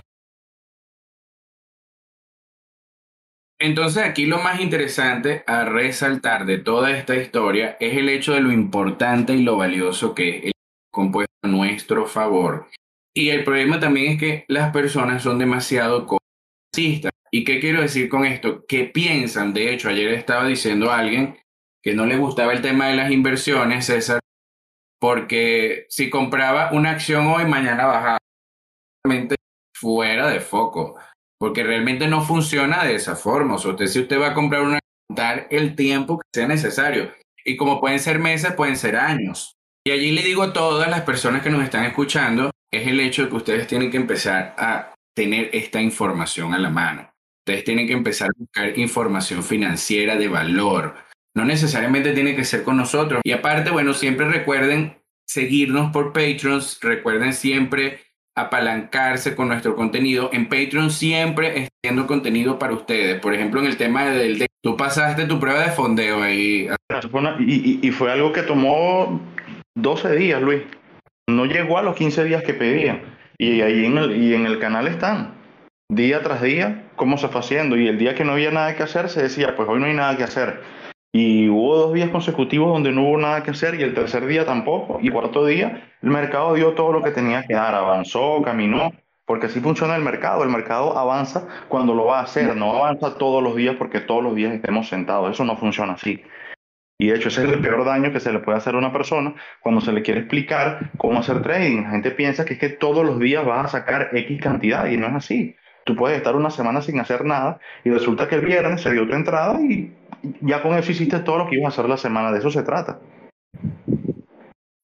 [3.59, 8.41] Entonces aquí lo más interesante a resaltar de toda esta historia es el hecho de
[8.41, 10.51] lo importante y lo valioso que es el
[10.91, 12.67] compuesto a nuestro favor.
[13.17, 17.11] Y el problema también es que las personas son demasiado concistas.
[17.31, 18.63] ¿Y qué quiero decir con esto?
[18.67, 21.35] Que piensan, de hecho, ayer estaba diciendo a alguien
[21.81, 24.19] que no le gustaba el tema de las inversiones, César,
[24.99, 28.17] porque si compraba una acción hoy, mañana bajaba.
[29.75, 30.99] Fuera de foco,
[31.39, 33.55] porque realmente no funciona de esa forma.
[33.55, 34.77] O sea, usted, si usted va a comprar una,
[35.09, 37.11] dar el tiempo que sea necesario.
[37.43, 39.53] Y como pueden ser meses, pueden ser años.
[39.87, 43.23] Y allí le digo a todas las personas que nos están escuchando, es el hecho
[43.23, 47.09] de que ustedes tienen que empezar a tener esta información a la mano.
[47.45, 50.95] Ustedes tienen que empezar a buscar información financiera de valor,
[51.37, 53.21] no necesariamente tiene que ser con nosotros.
[53.23, 56.59] Y aparte, bueno, siempre recuerden seguirnos por Patreon.
[56.81, 57.99] Recuerden siempre
[58.35, 60.31] apalancarse con nuestro contenido.
[60.33, 63.19] En Patreon siempre haciendo contenido para ustedes.
[63.19, 64.47] Por ejemplo, en el tema del...
[64.63, 66.69] tú pasaste tu prueba de fondeo ahí.
[67.39, 69.21] Y, y, fue algo que tomó
[69.75, 70.63] 12 días, Luis.
[71.29, 73.01] No llegó a los 15 días que pedía.
[73.37, 75.35] Y ahí en el, y en el canal están.
[75.89, 77.75] día tras día, cómo se fue haciendo.
[77.75, 79.93] Y el día que no había nada que hacer, se decía, pues hoy no hay
[79.93, 80.61] nada que hacer.
[81.11, 84.45] Y hubo dos días consecutivos donde no hubo nada que hacer y el tercer día
[84.45, 84.99] tampoco.
[85.01, 88.93] Y cuarto día, el mercado dio todo lo que tenía que dar, avanzó, caminó,
[89.25, 90.43] porque así funciona el mercado.
[90.43, 94.23] El mercado avanza cuando lo va a hacer, no avanza todos los días porque todos
[94.23, 95.31] los días estemos sentados.
[95.31, 96.21] Eso no funciona así.
[96.99, 98.91] Y de hecho, ese es el peor daño que se le puede hacer a una
[98.91, 101.83] persona cuando se le quiere explicar cómo hacer trading.
[101.83, 104.97] La gente piensa que es que todos los días vas a sacar X cantidad y
[104.97, 105.55] no es así.
[105.85, 109.07] Tú puedes estar una semana sin hacer nada y resulta que el viernes se dio
[109.07, 109.93] tu entrada y
[110.41, 112.31] ya con eso hiciste todo lo que ibas a hacer la semana.
[112.31, 112.99] De eso se trata.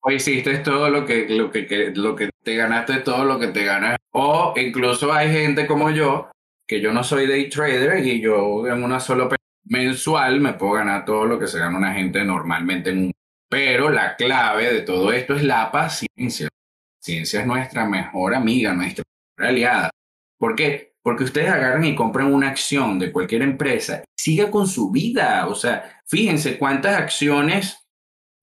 [0.02, 3.66] O hiciste todo lo que, lo que, lo que te ganaste, todo lo que te
[3.66, 3.98] ganas.
[4.12, 6.30] O incluso hay gente como yo,
[6.68, 9.28] que yo no soy day trader y yo en una sola
[9.74, 13.12] mensual me puedo ganar todo lo que se gana una gente normalmente en un...
[13.50, 16.46] Pero la clave de todo esto es la paciencia.
[16.46, 19.04] La paciencia es nuestra mejor amiga, nuestra
[19.38, 19.90] mejor aliada.
[20.38, 20.94] ¿Por qué?
[21.02, 25.48] Porque ustedes agarran y compran una acción de cualquier empresa siga con su vida.
[25.48, 27.78] O sea, fíjense cuántas acciones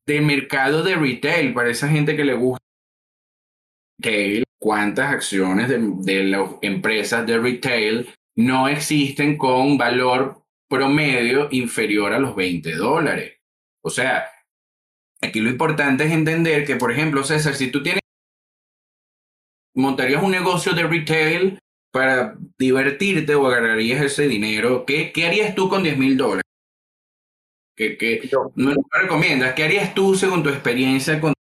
[0.06, 2.64] de mercado de retail para esa gente que le gusta
[3.98, 10.39] retail, cuántas acciones de, de las empresas de retail no existen con valor
[10.70, 13.40] promedio inferior a los 20 dólares.
[13.82, 14.30] O sea,
[15.20, 18.00] aquí lo importante es entender que, por ejemplo, César, si tú tienes,
[19.74, 21.58] montarías un negocio de retail
[21.92, 26.44] para divertirte o agarrarías ese dinero, ¿qué, qué harías tú con 10 mil dólares?
[27.76, 29.54] ¿Qué, qué, no, recomiendas?
[29.54, 31.32] ¿Qué harías tú según tu experiencia con...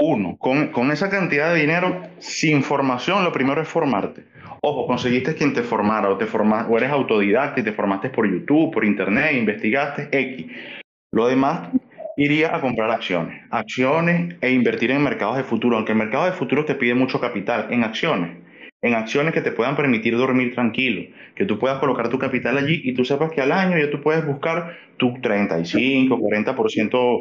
[0.00, 4.28] Uno, con, con esa cantidad de dinero, sin formación, lo primero es formarte.
[4.60, 8.72] Ojo, conseguiste quien te formara o, te o eres autodidacta y te formaste por YouTube,
[8.72, 10.46] por Internet, investigaste X.
[11.12, 11.70] Lo demás
[12.16, 16.32] iría a comprar acciones, acciones e invertir en mercados de futuro, aunque el mercado de
[16.32, 18.36] futuro te pide mucho capital, en acciones,
[18.82, 22.80] en acciones que te puedan permitir dormir tranquilo, que tú puedas colocar tu capital allí
[22.84, 27.20] y tú sepas que al año ya tú puedes buscar tu 35, 40%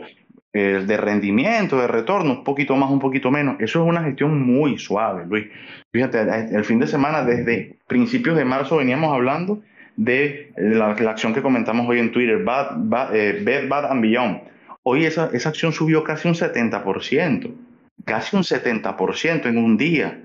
[0.58, 3.58] eh, de rendimiento, de retorno, un poquito más, un poquito menos.
[3.60, 5.46] Eso es una gestión muy suave, Luis.
[5.91, 9.62] Fíjate, el fin de semana, desde principios de marzo, veníamos hablando
[9.98, 14.39] de la, acción que comentamos hoy en Twitter, Bad, Bad, eh, Bad and Beyond.
[14.82, 17.54] Hoy esa, esa acción subió casi un 70%,
[18.06, 20.24] casi un 70% en un día.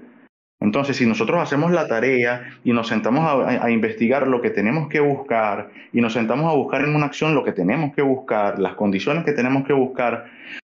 [0.63, 5.01] Entonces, si nosotros hacemos la tarea y nos sentamos a, investigar lo que tenemos que
[5.01, 8.75] buscar y nos sentamos a buscar en una acción lo que tenemos que buscar, las
[8.75, 10.27] condiciones que tenemos que buscar,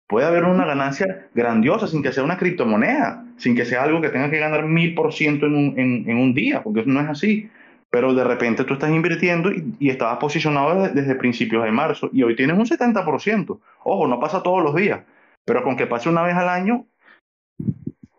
[0.07, 4.09] puede haber una ganancia grandiosa sin que sea una criptomoneda, sin que sea algo que
[4.09, 7.51] tenga que ganar mil por ciento en un día, porque no es así.
[7.91, 12.23] Pero de repente tú estás invirtiendo y, estabas posicionado desde, desde, principios de marzo y
[12.23, 13.61] hoy tienes un 70%.
[13.85, 15.01] Ojo, no pasa todos los días,
[15.45, 16.87] pero con que pase una vez al año,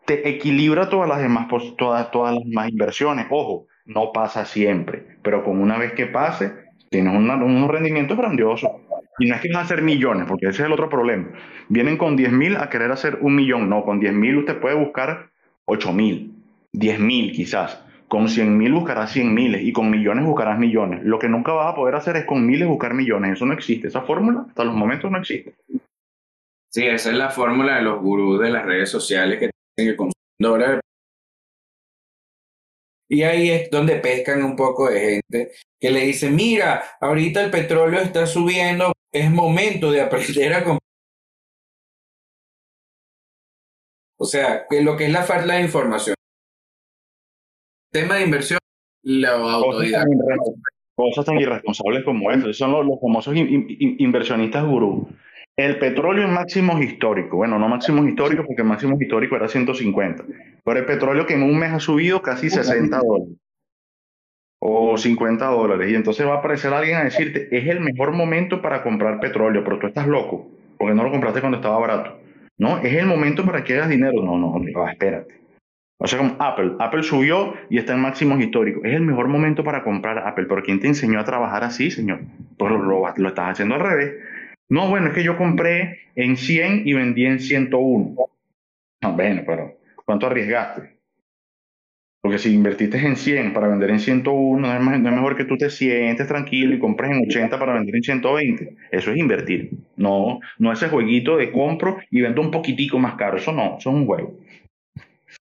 [0.06, 3.28] te equilibra todas las demás, todas, todas las demás inversiones.
[3.30, 6.54] Ojo, no pasa siempre, pero con una vez que pase,
[6.90, 8.72] tienes un unos rendimientos grandiosos.
[9.20, 11.30] Y no es que van a hacer millones, porque ese es el otro problema.
[11.70, 13.70] Vienen con 10 mil a querer hacer un millón.
[13.70, 15.30] No, con 10 mil usted puede buscar
[15.66, 16.34] 8 mil,
[16.72, 17.84] 10 mil quizás.
[18.08, 21.04] Con 100 mil buscarás 100 miles y con millones buscarás millones.
[21.04, 23.34] Lo que nunca vas a poder hacer es con miles buscar millones.
[23.34, 23.88] Eso no existe.
[23.88, 25.54] Esa fórmula hasta los momentos no existe.
[26.70, 29.50] Sí, esa es la fórmula de los gurús de las redes sociales que
[33.10, 37.52] Y ahí es donde pescan un poco de gente que le dice, mira, ahorita el
[37.52, 40.80] petróleo está subiendo, es momento de aprender a comprar.
[44.18, 46.16] O sea, que lo que es la falta de información.
[47.92, 48.60] Tema de inversión,
[49.04, 50.06] la autoridad.
[50.96, 52.54] Cosas tan irresponsables como eso.
[52.54, 55.10] Son los, famosos inversionistas gurú.
[55.56, 60.24] El petróleo en máximos históricos, bueno, no máximos históricos porque el máximo histórico era 150,
[60.64, 63.38] pero el petróleo que en un mes ha subido casi 60 dólares
[64.66, 68.62] o 50 dólares y entonces va a aparecer alguien a decirte, es el mejor momento
[68.62, 72.18] para comprar petróleo, pero tú estás loco, porque no lo compraste cuando estaba barato.
[72.58, 74.24] No, es el momento para que hagas dinero.
[74.24, 75.42] No, no, no, espérate.
[75.98, 78.84] O sea, como Apple, Apple subió y está en máximos históricos.
[78.86, 82.22] Es el mejor momento para comprar Apple, pero ¿quién te enseñó a trabajar así, señor?
[82.58, 84.14] Pues lo, lo estás haciendo al revés.
[84.70, 88.16] No, bueno, es que yo compré en 100 y vendí en 101.
[89.02, 90.94] No, bueno, pero ¿cuánto arriesgaste?
[92.22, 95.70] Porque si invertiste en 100 para vender en 101, no es, mejor que tú te
[95.70, 98.78] sientes tranquilo y compres en 80 para vender en 120.
[98.92, 99.72] Eso es invertir.
[99.98, 103.36] No, no ese jueguito de compro y vendo un poquitico más caro.
[103.36, 104.40] Eso no, eso es un juego.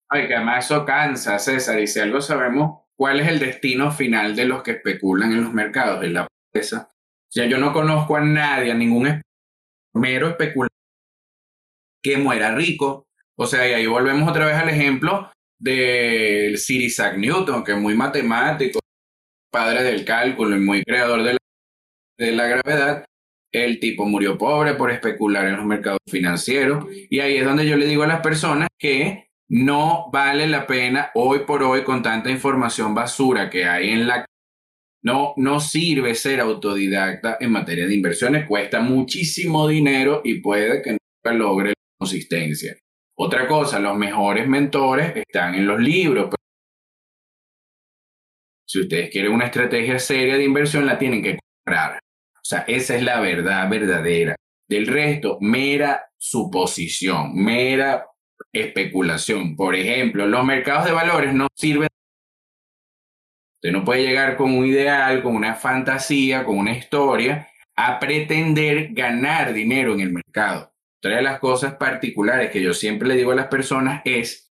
[0.08, 1.78] Ay, que además eso cansa, César.
[1.78, 5.52] Y si algo sabemos, ¿cuál es el destino final de los que especulan en los
[5.52, 6.02] mercados?
[6.02, 6.88] En la pobreza
[7.34, 9.20] sea, yo no conozco a nadie, a ningún
[9.94, 10.70] mero especulador
[12.02, 13.06] que muera rico.
[13.36, 17.78] O sea, y ahí volvemos otra vez al ejemplo de Sir Isaac Newton, que es
[17.78, 18.78] muy matemático,
[19.50, 21.38] padre del cálculo y muy creador de la,
[22.18, 23.04] de la gravedad.
[23.52, 26.86] El tipo murió pobre por especular en los mercados financieros.
[27.10, 31.10] Y ahí es donde yo le digo a las personas que no vale la pena
[31.14, 34.26] hoy por hoy con tanta información basura que hay en la
[35.04, 40.92] no, no sirve ser autodidacta en materia de inversiones, cuesta muchísimo dinero y puede que
[40.92, 42.74] nunca logre la consistencia.
[43.16, 46.34] Otra cosa, los mejores mentores están en los libros.
[48.66, 51.98] Si ustedes quieren una estrategia seria de inversión, la tienen que comprar.
[52.36, 54.34] O sea, esa es la verdad verdadera.
[54.66, 58.06] Del resto, mera suposición, mera
[58.50, 59.54] especulación.
[59.54, 61.88] Por ejemplo, los mercados de valores no sirven
[63.64, 68.88] Usted no puede llegar con un ideal, con una fantasía, con una historia, a pretender
[68.92, 70.74] ganar dinero en el mercado.
[70.98, 74.52] Otra de las cosas particulares que yo siempre le digo a las personas es,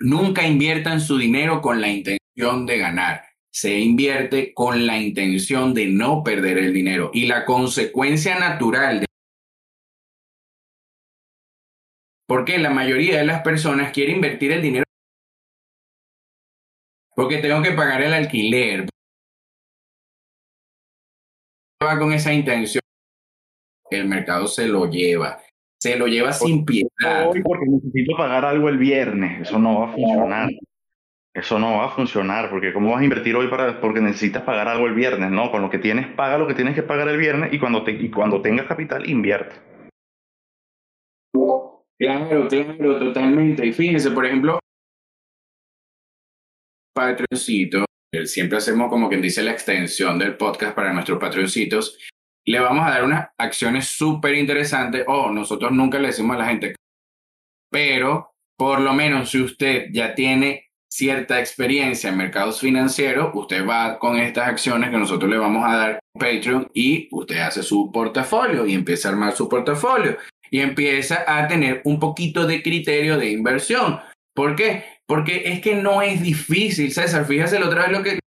[0.00, 3.22] nunca inviertan su dinero con la intención de ganar.
[3.52, 7.12] Se invierte con la intención de no perder el dinero.
[7.14, 9.06] Y la consecuencia natural de...
[12.26, 14.89] Porque la mayoría de las personas quiere invertir el dinero
[17.20, 18.86] porque tengo que pagar el alquiler.
[21.84, 22.80] Va con esa intención.
[23.90, 25.38] El mercado se lo lleva.
[25.78, 27.28] Se lo lleva sin piedad.
[27.28, 29.42] Hoy porque necesito pagar algo el viernes.
[29.42, 30.48] Eso no va a funcionar.
[31.34, 34.68] Eso no va a funcionar, porque ¿cómo vas a invertir hoy para, porque necesitas pagar
[34.68, 35.30] algo el viernes?
[35.30, 37.84] No, con lo que tienes, paga lo que tienes que pagar el viernes y cuando,
[37.84, 39.56] te, y cuando tengas capital, invierte.
[41.98, 43.66] Claro, claro, totalmente.
[43.66, 44.58] Y fíjense, por ejemplo,
[47.00, 47.84] patroncito,
[48.24, 51.98] siempre hacemos como quien dice la extensión del podcast para nuestros patroncitos,
[52.46, 56.48] le vamos a dar unas acciones súper interesantes, o nosotros nunca le decimos a la
[56.48, 56.74] gente,
[57.70, 63.98] pero por lo menos si usted ya tiene cierta experiencia en mercados financieros, usted va
[63.98, 68.66] con estas acciones que nosotros le vamos a dar Patreon y usted hace su portafolio
[68.66, 70.18] y empieza a armar su portafolio
[70.50, 74.00] y empieza a tener un poquito de criterio de inversión.
[74.34, 74.89] ¿Por qué?
[75.10, 77.24] Porque es que no es difícil, César.
[77.24, 78.20] Fíjate la otra vez lo que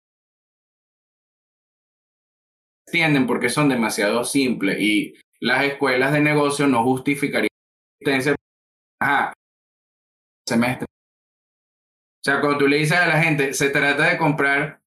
[2.87, 7.51] entienden porque son demasiado simples y las escuelas de negocio no justificarían
[8.01, 8.35] existencia.
[8.99, 9.35] Ajá,
[10.49, 10.87] semestre.
[10.87, 14.81] O sea, cuando tú le dices a la gente, se trata de comprar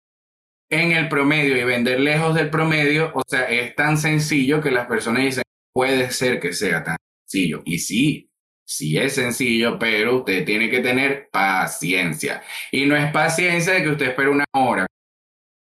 [0.71, 4.87] en el promedio y vender lejos del promedio, o sea, es tan sencillo que las
[4.87, 7.61] personas dicen, puede ser que sea tan sencillo.
[7.65, 8.32] Y sí,
[8.65, 12.41] Sí es sencillo, pero usted tiene que tener paciencia.
[12.71, 14.87] Y no es paciencia de que usted espere una hora.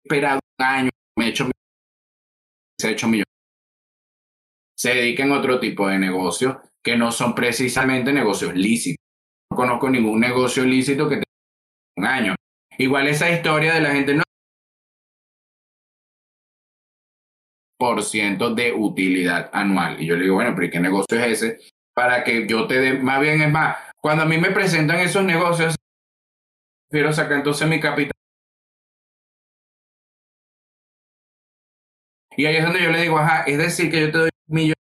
[0.05, 1.51] Espera un año, me he hecho,
[2.80, 3.26] se hecho millones.
[4.78, 9.05] Se dediquen a otro tipo de negocios que no son precisamente negocios lícitos.
[9.51, 11.24] No conozco ningún negocio lícito que tenga
[11.97, 12.34] un año.
[12.78, 14.22] Igual esa historia de la gente no
[17.78, 20.01] por ciento de utilidad anual.
[20.01, 21.76] Y yo le digo, bueno, pero ¿qué negocio es ese?
[21.97, 25.24] Para que yo te dé, más bien es más, cuando a mí me presentan esos
[25.24, 25.74] negocios,
[26.90, 28.12] quiero sacar entonces mi capital.
[32.36, 34.74] Y ahí es donde yo le digo, ajá, es decir, que yo te doy millón,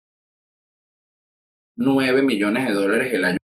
[1.76, 3.38] 9 millones de dólares el año.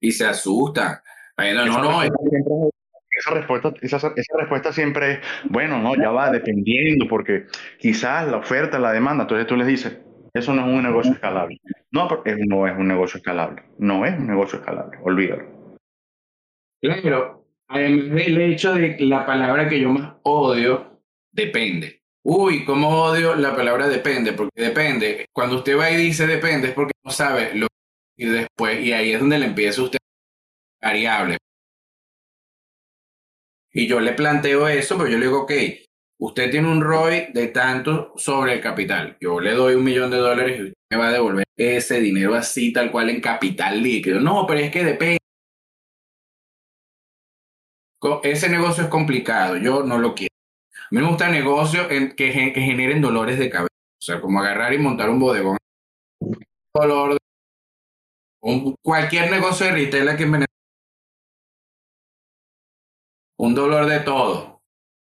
[0.00, 1.02] Y se asusta.
[1.36, 2.02] no, no, no.
[2.04, 5.18] Esa respuesta, esa, esa respuesta siempre es,
[5.50, 7.46] bueno, no, ya va dependiendo, porque
[7.80, 10.05] quizás la oferta, la demanda, entonces tú les dices,
[10.38, 11.60] eso no es un negocio escalable.
[11.90, 12.08] No,
[12.46, 13.62] no es un negocio escalable.
[13.78, 14.98] No es un negocio escalable.
[15.02, 15.44] Olvídalo.
[16.80, 17.44] Claro.
[17.68, 21.00] Además del hecho de la palabra que yo más odio,
[21.32, 22.02] depende.
[22.22, 24.32] Uy, ¿cómo odio la palabra depende?
[24.32, 25.26] Porque depende.
[25.32, 27.66] Cuando usted va y dice depende es porque no sabe lo
[28.16, 29.98] que después, y ahí es donde le empieza usted
[30.80, 31.38] variable.
[33.72, 35.52] Y yo le planteo eso, pero yo le digo, ok,
[36.18, 39.16] usted tiene un ROI de tanto sobre el capital.
[39.20, 42.34] Yo le doy un millón de dólares y usted me va a devolver ese dinero
[42.34, 44.20] así, tal cual, en capital líquido.
[44.20, 45.18] No, pero es que depende.
[48.22, 50.32] Ese negocio es complicado, yo no lo quiero.
[50.78, 53.74] A mí me gusta negocios que, que generen dolores de cabeza.
[54.00, 55.56] O sea, como agarrar y montar un bodegón.
[56.72, 57.18] Dolor de...
[58.42, 60.44] un, cualquier negocio de retail que me...
[63.38, 64.55] Un dolor de todo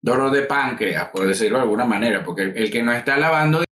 [0.03, 3.63] dolor de páncreas, por decirlo de alguna manera, porque el, que no está lavando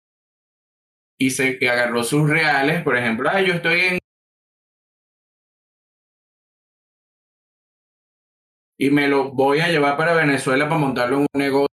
[1.19, 3.99] y se agarró sus reales, por ejemplo, ah, yo estoy en...
[8.79, 11.67] Y me lo voy a llevar para Venezuela para montarlo en un negocio.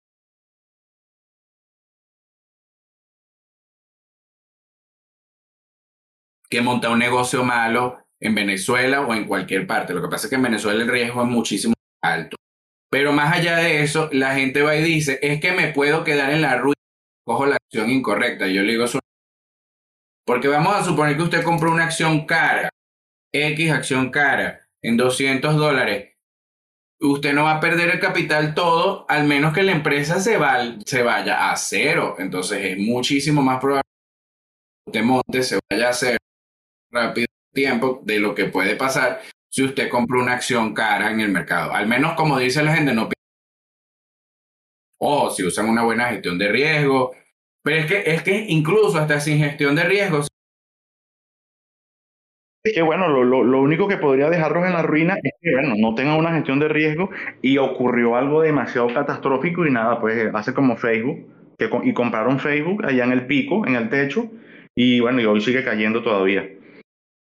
[6.48, 9.92] Que monta un negocio malo en Venezuela o en cualquier parte.
[9.92, 12.36] Lo que pasa es que en Venezuela el riesgo es muchísimo alto.
[12.94, 16.30] Pero más allá de eso, la gente va y dice, es que me puedo quedar
[16.30, 16.78] en la ruina,
[17.26, 18.46] cojo la acción incorrecta.
[18.46, 18.84] Yo le digo,
[20.24, 22.70] porque vamos a suponer que usted compró una acción cara,
[23.32, 26.14] X acción cara, en 200 dólares.
[27.00, 30.38] Usted no va a perder el capital todo, al menos que la empresa se,
[30.86, 32.14] se vaya a cero.
[32.20, 33.82] Entonces es muchísimo más probable
[34.86, 36.18] que usted monte, se vaya a cero
[36.92, 39.20] rápido tiempo de lo que puede pasar
[39.54, 41.72] si usted compra una acción cara en el mercado.
[41.72, 43.08] Al menos como dice la gente, no
[44.98, 47.12] o si usan una buena gestión de riesgo,
[47.62, 50.26] pero es que, es que incluso hasta sin gestión de riesgos.
[52.64, 55.74] Es que bueno, lo, lo, único que podría dejarlos en la ruina es que bueno,
[55.78, 60.52] no tengan una gestión de riesgo y ocurrió algo demasiado catastrófico y nada, pues hace
[60.52, 61.28] como Facebook,
[61.58, 64.28] que, y compraron Facebook allá en el pico, en el techo,
[64.74, 66.48] y bueno, y hoy sigue cayendo todavía.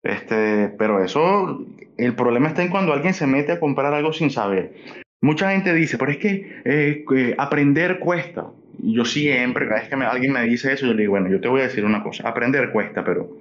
[0.01, 1.65] Este, pero eso,
[1.97, 4.73] el problema está en cuando alguien se mete a comprar algo sin saber.
[5.21, 8.47] Mucha gente dice, pero es que eh, aprender cuesta
[8.79, 11.47] yo siempre, cada vez que alguien me dice eso, yo le digo, bueno, yo te
[11.47, 13.37] voy a decir una cosa, aprender cuesta, pero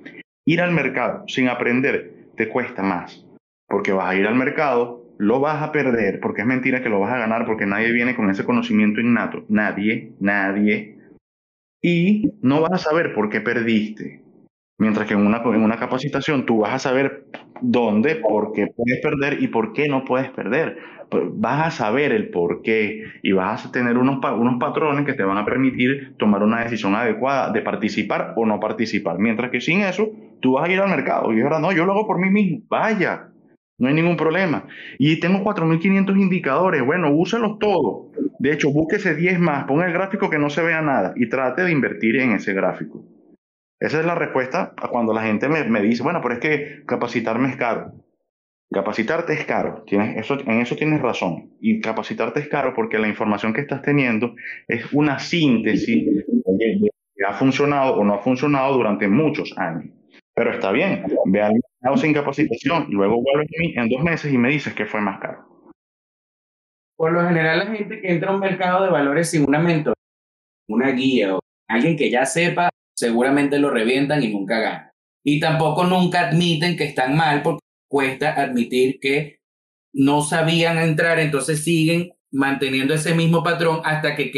[0.47, 3.25] ir al mercado sin aprender te cuesta más,
[3.69, 7.01] porque vas a ir al mercado, lo vas a perder, porque es mentira que lo
[7.01, 10.99] vas a ganar, porque nadie viene con ese conocimiento innato, nadie, nadie,
[11.81, 14.22] y no vas a saber por qué perdiste.
[14.79, 17.27] Mientras que en una, en una capacitación tú vas a saber
[17.61, 20.79] dónde, por qué puedes perder y por qué no puedes perder.
[21.13, 25.13] Pues, vas a saber el por qué y vas a tener unos, unos patrones que
[25.13, 29.19] te van a permitir tomar una decisión adecuada de participar o no participar.
[29.19, 30.11] Mientras que sin eso,
[30.41, 32.63] tú vas a ir al mercado y ahora no, yo lo hago por mí mismo.
[32.69, 33.29] Vaya,
[33.79, 34.65] no hay ningún problema.
[34.99, 36.83] Y tengo 4.500 indicadores.
[36.83, 38.07] Bueno, úsalos todos.
[38.39, 41.63] De hecho, búsquese 10 más, ponga el gráfico que no se vea nada y trate
[41.63, 43.05] de invertir en ese gráfico.
[43.83, 46.85] Esa es la respuesta a cuando la gente me, me dice, bueno, pero es que
[46.87, 47.93] capacitarme es caro.
[48.73, 51.51] Capacitarte es caro, tienes, eso, en eso tienes razón.
[51.61, 54.37] Y capacitarte es caro porque la información que estás teniendo
[54.69, 59.93] es una síntesis que ha funcionado o no ha funcionado durante muchos años.
[60.33, 64.33] Pero está bien, ve al mercado sin capacitación, luego vuelves a mí en dos meses
[64.33, 65.45] y me dices que fue más caro.
[66.97, 69.97] Por lo general, la gente que entra a un mercado de valores sin una mentoría,
[70.69, 74.91] una guía o alguien que ya sepa, seguramente lo revientan y nunca ganan.
[75.25, 79.39] Y tampoco nunca admiten que están mal porque cuesta admitir que
[79.93, 84.33] no sabían entrar, entonces siguen manteniendo ese mismo patrón hasta que...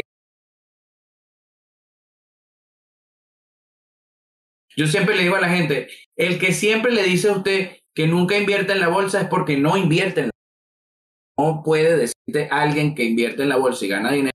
[4.77, 5.87] Yo siempre le digo a la gente,
[6.17, 9.55] el que siempre le dice a usted que nunca invierte en la bolsa es porque
[9.55, 11.55] no invierte en la bolsa.
[11.55, 14.31] No puede decirte a alguien que invierte en la bolsa y gana dinero,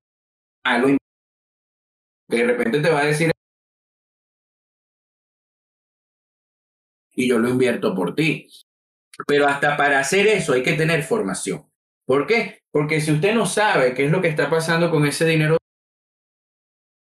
[2.31, 3.31] que de repente te va a decir
[7.15, 8.49] y yo lo invierto por ti.
[9.27, 11.67] Pero hasta para hacer eso hay que tener formación.
[12.07, 12.61] ¿Por qué?
[12.71, 15.59] Porque si usted no sabe qué es lo que está pasando con ese dinero,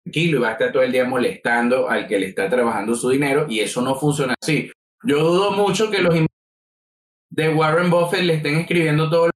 [0.04, 3.10] tranquilo y va a estar todo el día molestando al que le está trabajando su
[3.10, 4.72] dinero y eso no funciona así.
[5.04, 6.16] Yo dudo mucho que los
[7.30, 9.30] de Warren Buffett le estén escribiendo todo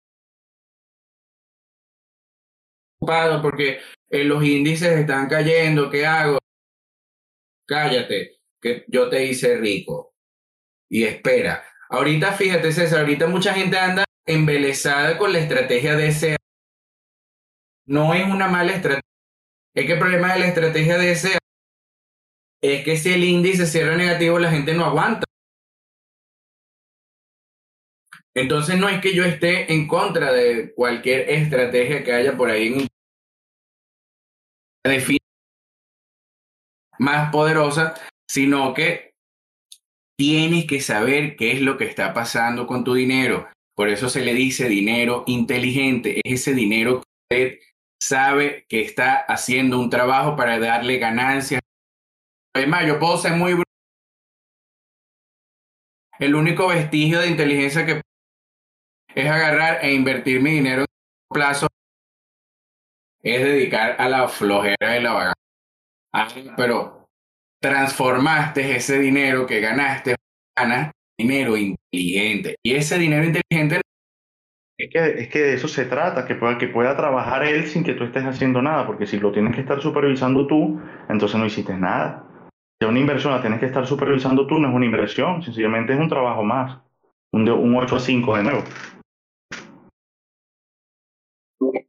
[3.00, 6.38] ocupado porque eh, los índices están cayendo, ¿qué hago?
[7.68, 10.11] Cállate, que yo te hice rico.
[10.92, 16.38] Y espera, Ahorita, fíjate, César, ahorita mucha gente anda embelesada con la estrategia de ese.
[17.86, 19.02] No es una mala estrategia.
[19.76, 21.38] Es que el problema de la estrategia de ese
[22.62, 25.26] es que si el índice cierra negativo, la gente no aguanta.
[28.34, 32.68] Entonces no es que yo esté en contra de cualquier estrategia que haya por ahí
[32.68, 32.88] en
[37.00, 37.96] más poderosa,
[38.30, 39.11] sino que
[40.22, 43.50] Tienes que saber qué es lo que está pasando con tu dinero.
[43.76, 46.22] Por eso se le dice dinero inteligente.
[46.24, 47.60] Es ese dinero que usted
[48.00, 51.60] sabe que está haciendo un trabajo para darle ganancias.
[52.54, 53.64] Además, yo puedo ser muy...
[56.20, 58.02] El único vestigio de inteligencia que
[59.16, 60.88] es agarrar e invertir mi dinero en
[61.34, 61.66] plazo
[63.24, 65.44] es dedicar a la flojera y la vagancia.
[66.14, 67.01] Ah, pero
[67.62, 70.16] transformaste ese dinero que ganaste,
[70.58, 72.56] ganas dinero inteligente.
[72.64, 73.82] Y ese dinero inteligente...
[74.78, 77.84] Es que, es que de eso se trata, que pueda, que pueda trabajar él sin
[77.84, 81.46] que tú estés haciendo nada, porque si lo tienes que estar supervisando tú, entonces no
[81.46, 82.26] hiciste nada.
[82.80, 86.00] Si una inversión la tienes que estar supervisando tú, no es una inversión, sencillamente es
[86.00, 86.80] un trabajo más,
[87.32, 88.64] un, un 8 a 5 de nuevo.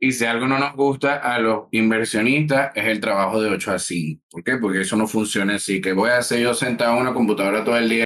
[0.01, 3.79] Y si algo no nos gusta a los inversionistas es el trabajo de 8 a
[3.79, 4.23] 5.
[4.31, 4.57] ¿Por qué?
[4.57, 5.81] Porque eso no funciona así.
[5.81, 8.05] Que voy a hacer yo sentado en una computadora todo el día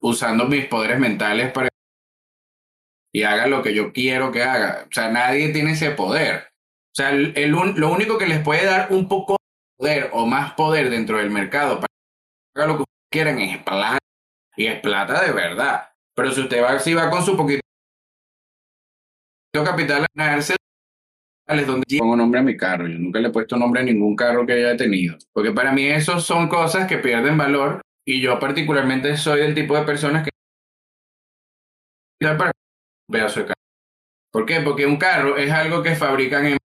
[0.00, 1.68] usando mis poderes mentales para
[3.12, 4.86] y haga lo que yo quiero que haga.
[4.88, 6.48] O sea, nadie tiene ese poder.
[6.92, 10.54] O sea, el, lo único que les puede dar un poco de poder o más
[10.54, 13.98] poder dentro del mercado para que haga lo que quieran es plata.
[14.56, 15.90] Y es plata de verdad.
[16.16, 17.60] Pero si usted va, si va con su poquito
[19.62, 20.38] capital a
[21.46, 22.88] es donde pongo nombre a mi carro.
[22.88, 25.16] Yo nunca le he puesto nombre a ningún carro que haya tenido.
[25.32, 27.82] Porque para mí eso son cosas que pierden valor.
[28.06, 30.30] Y yo particularmente soy del tipo de personas que
[32.20, 32.52] para
[33.10, 33.60] pedazo de carro.
[34.32, 34.60] ¿Por qué?
[34.60, 36.56] Porque un carro es algo que fabrican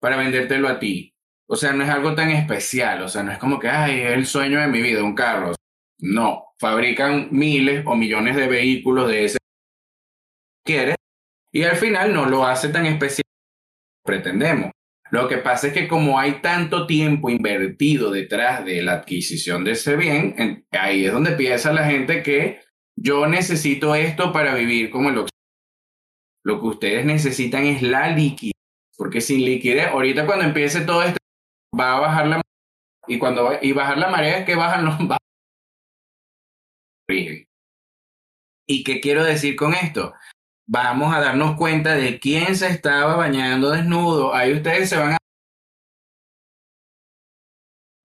[0.00, 1.12] para vendértelo a ti.
[1.48, 3.02] O sea, no es algo tan especial.
[3.02, 5.52] O sea, no es como que, ay, es el sueño de mi vida, un carro.
[5.98, 9.38] No, fabrican miles o millones de vehículos de ese
[10.64, 10.94] quiere
[11.52, 13.22] y al final no lo hace tan especial
[14.04, 14.70] pretendemos.
[15.10, 19.72] Lo que pasa es que como hay tanto tiempo invertido detrás de la adquisición de
[19.72, 22.60] ese bien, ahí es donde piensa la gente que
[22.96, 25.26] yo necesito esto para vivir como el
[26.44, 28.54] Lo que ustedes necesitan es la liquidez,
[28.96, 31.18] porque sin liquidez, ahorita cuando empiece todo esto,
[31.78, 32.42] va a bajar la
[33.06, 34.94] y cuando va, y bajar la marea es que bajan los
[38.66, 40.14] ¿Y qué quiero decir con esto?
[40.66, 44.34] Vamos a darnos cuenta de quién se estaba bañando desnudo.
[44.34, 45.18] Ahí ustedes se van a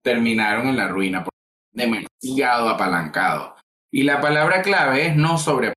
[0.02, 1.24] terminaron en la ruina,
[1.72, 3.56] demasiado apalancado.
[3.92, 5.74] Y la palabra clave es no sobre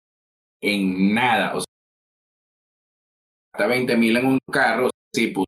[0.62, 1.56] en nada.
[1.56, 1.66] O sea,
[3.54, 5.46] hasta 20 mil en un carro, sí, puso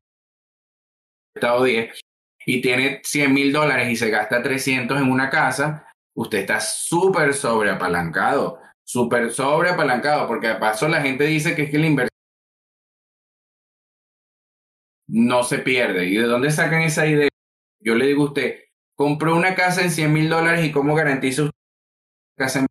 [1.35, 1.99] estado 10
[2.45, 7.33] y tiene 100 mil dólares y se gasta 300 en una casa, usted está súper
[7.33, 12.09] sobreapalancado, súper sobreapalancado, porque de paso la gente dice que es que la inversión
[15.07, 16.05] no se pierde.
[16.05, 17.29] ¿Y de dónde sacan esa idea?
[17.79, 18.59] Yo le digo a usted,
[18.95, 21.57] compró una casa en 100 mil dólares y cómo garantiza usted
[22.37, 22.65] casa.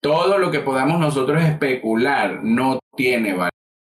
[0.00, 3.50] Todo lo que podamos nosotros especular no tiene valor.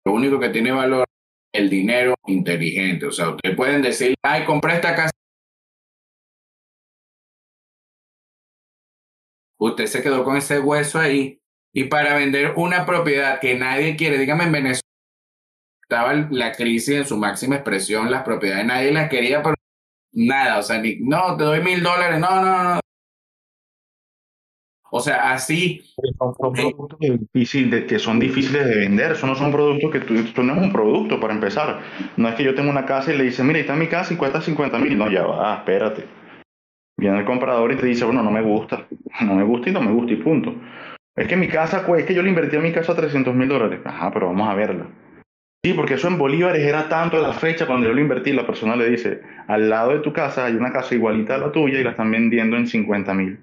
[0.06, 1.06] Lo único que tiene valor
[1.54, 3.06] es el dinero inteligente.
[3.06, 5.12] O sea, ustedes pueden decir, ay, compré esta casa
[9.60, 11.41] usted se quedó con ese hueso ahí
[11.72, 14.82] y para vender una propiedad que nadie quiere, dígame en Venezuela,
[15.84, 19.55] estaba la crisis en su máxima expresión, las propiedades nadie las quería, pero
[20.14, 22.80] nada, o sea, ni, no, te doy mil dólares, no, no, no.
[24.91, 25.84] O sea, así.
[26.18, 29.12] Son, productos que, que son difíciles de vender.
[29.12, 31.82] Eso no son productos que tú, esto no es un producto para empezar.
[32.18, 34.18] No es que yo tengo una casa y le dice, mira, está mi casa y
[34.18, 34.97] cuesta 50 mil.
[34.97, 36.18] No, ya va, espérate.
[37.00, 38.86] Viene el comprador y te dice, bueno, no me gusta,
[39.22, 40.54] no me gusta y no me gusta y punto.
[41.16, 43.80] Es que mi casa, es que yo le invertí a mi casa 300 mil dólares.
[43.86, 44.86] Ajá, pero vamos a verla.
[45.64, 48.34] Sí, porque eso en bolívares era tanto la fecha cuando yo lo invertí.
[48.34, 51.52] La persona le dice, al lado de tu casa hay una casa igualita a la
[51.52, 53.39] tuya y la están vendiendo en 50 mil.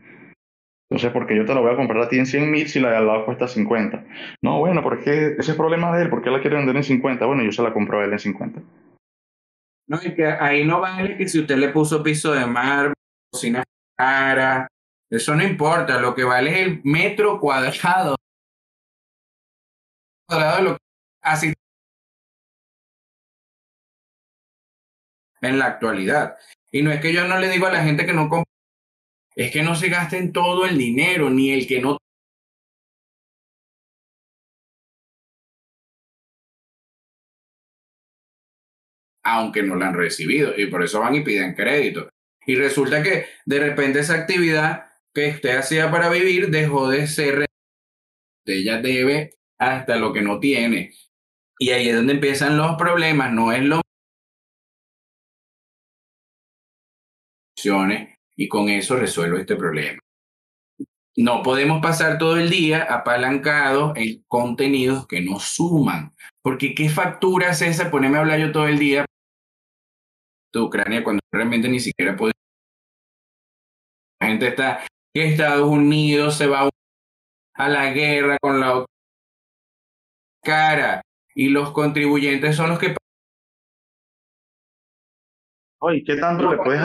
[0.91, 2.79] Entonces, ¿por qué yo te la voy a comprar a ti en 100 mil si
[2.79, 4.05] la de al lado cuesta 50?
[4.43, 6.11] No, bueno, porque ese es problema de él.
[6.11, 7.25] ¿Por qué la quiere vender en 50?
[7.27, 8.61] Bueno, yo se la compro a él en 50.
[9.89, 12.93] No, es que ahí no vale que si usted le puso piso de mar,
[13.37, 13.65] cocina
[13.99, 14.67] cara,
[15.11, 18.17] eso no importa, lo que vale es el metro cuadrado.
[20.63, 20.79] lo,
[21.23, 21.53] así
[25.43, 26.37] en la actualidad.
[26.73, 28.51] Y no es que yo no le digo a la gente que no compre,
[29.37, 31.99] es que no se gasten todo el dinero, ni el que no
[39.25, 42.09] aunque no la han recibido y por eso van y piden crédito.
[42.47, 47.47] Y resulta que de repente esa actividad que usted hacía para vivir dejó de ser.
[48.45, 50.93] Ella debe hasta lo que no tiene.
[51.59, 53.33] Y ahí es donde empiezan los problemas.
[53.33, 53.81] No es lo
[58.37, 59.99] y con eso resuelvo este problema.
[61.17, 66.15] No podemos pasar todo el día apalancados en contenidos que no suman.
[66.43, 67.91] Porque ¿qué factura es esa?
[67.91, 69.07] Ponerme a hablar yo todo el día
[70.53, 72.36] de Ucrania cuando realmente ni siquiera puede
[74.27, 76.69] gente está que Estados Unidos se va
[77.55, 78.85] a la guerra con la
[80.45, 81.03] cara
[81.35, 82.95] y los contribuyentes son los que
[85.79, 86.81] Oye, ¿qué tanto le puedes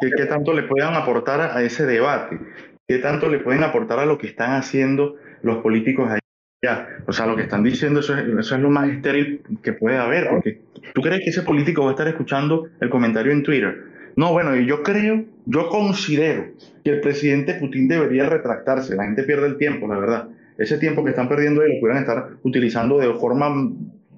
[0.00, 2.38] qué, tanto le puedan aportar a ese debate?
[2.86, 6.88] ¿Qué tanto le pueden aportar a lo que están haciendo los políticos allá?
[7.06, 9.98] O sea, lo que están diciendo, eso es, eso es lo más estéril que puede
[9.98, 10.62] haber, porque
[10.94, 14.56] tú crees que ese político va a estar escuchando el comentario en Twitter no, bueno,
[14.56, 16.46] yo creo, yo considero
[16.82, 18.96] que el presidente Putin debería retractarse.
[18.96, 20.28] La gente pierde el tiempo, la verdad.
[20.56, 23.72] Ese tiempo que están perdiendo ahí lo pueden estar utilizando de forma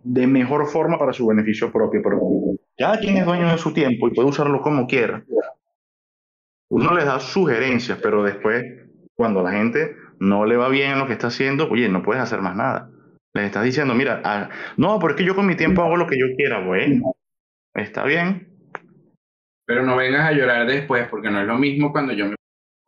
[0.04, 2.00] de mejor forma para su beneficio propio.
[2.00, 2.20] Pero
[2.78, 5.24] cada quien es dueño de su tiempo y puede usarlo como quiera.
[6.68, 8.64] uno les da sugerencias, pero después,
[9.14, 12.22] cuando la gente no le va bien en lo que está haciendo, oye, no puedes
[12.22, 12.88] hacer más nada.
[13.34, 16.26] Les estás diciendo, mira, ah, no, porque yo con mi tiempo hago lo que yo
[16.36, 17.14] quiera, bueno,
[17.74, 18.57] está bien.
[19.68, 22.36] Pero no vengas a llorar después, porque no es lo mismo cuando yo me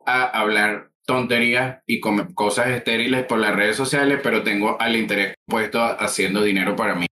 [0.03, 5.79] a hablar tonterías y cosas estériles por las redes sociales, pero tengo al interés puesto
[5.79, 7.05] haciendo dinero para mí.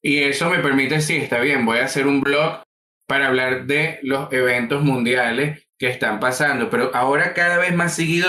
[0.00, 2.62] Y eso me permite, sí, está bien, voy a hacer un blog
[3.08, 8.28] para hablar de los eventos mundiales que están pasando, pero ahora cada vez más seguido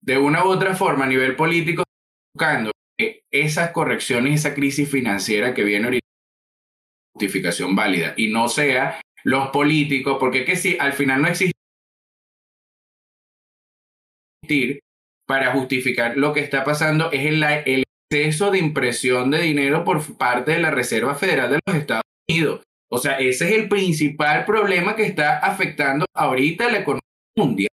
[0.00, 1.82] de una u otra forma a nivel político
[2.32, 6.05] buscando que esas correcciones, esa crisis financiera que viene ahorita,
[7.16, 11.52] justificación válida y no sea los políticos, porque que si al final no existe
[15.26, 20.16] para justificar lo que está pasando es el, el exceso de impresión de dinero por
[20.16, 22.62] parte de la Reserva Federal de los Estados Unidos.
[22.88, 27.00] O sea, ese es el principal problema que está afectando ahorita la economía
[27.36, 27.70] mundial.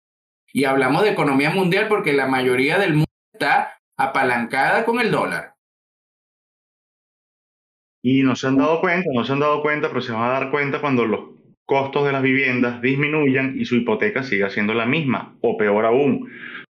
[0.52, 5.54] Y hablamos de economía mundial porque la mayoría del mundo está apalancada con el dólar.
[8.02, 10.40] Y no se han dado cuenta, no se han dado cuenta, pero se van a
[10.40, 11.22] dar cuenta cuando los
[11.66, 16.30] costos de las viviendas disminuyan y su hipoteca siga siendo la misma, o peor aún,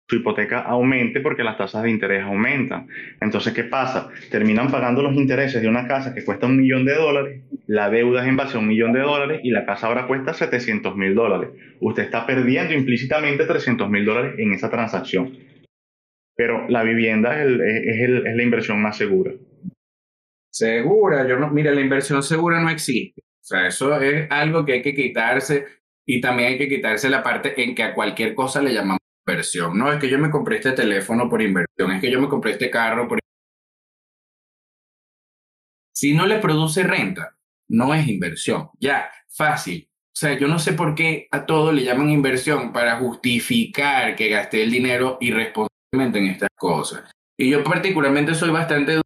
[0.09, 2.87] su hipoteca aumente porque las tasas de interés aumentan.
[3.21, 4.09] Entonces, ¿qué pasa?
[4.31, 8.23] Terminan pagando los intereses de una casa que cuesta un millón de dólares, la deuda
[8.23, 11.15] es en base a un millón de dólares y la casa ahora cuesta 700 mil
[11.15, 11.51] dólares.
[11.81, 15.33] Usted está perdiendo implícitamente 300 mil dólares en esa transacción.
[16.37, 19.33] Pero la vivienda es, es, la inversión más segura.
[20.57, 23.21] Segura, yo no, mira, la inversión segura no existe.
[23.21, 25.67] O sea, eso es algo que hay que quitarse
[26.07, 29.77] y también hay que quitarse la parte en que a cualquier cosa le llamamos inversión.
[29.77, 32.53] No, es que yo me compré este teléfono por inversión, es que yo me compré
[32.53, 33.19] este carro por
[35.95, 37.37] Si no le produce renta,
[37.69, 38.71] no es inversión.
[38.81, 39.91] Ya, fácil.
[39.91, 44.31] O sea, yo no sé por qué a todo le llaman inversión para justificar que
[44.31, 47.11] gasté el dinero irresponsablemente en estas cosas.
[47.39, 49.03] Y yo particularmente soy bastante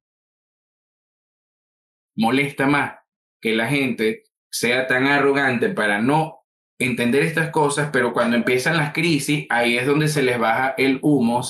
[2.17, 2.99] molesta más
[3.41, 6.41] que la gente sea tan arrogante para no
[6.79, 10.99] entender estas cosas, pero cuando empiezan las crisis, ahí es donde se les baja el
[11.03, 11.43] humo,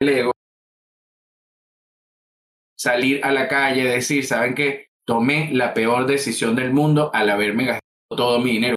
[0.00, 0.32] el ego,
[2.78, 4.88] salir a la calle, decir, ¿saben qué?
[5.04, 8.76] Tomé la peor decisión del mundo al haberme gastado todo mi dinero.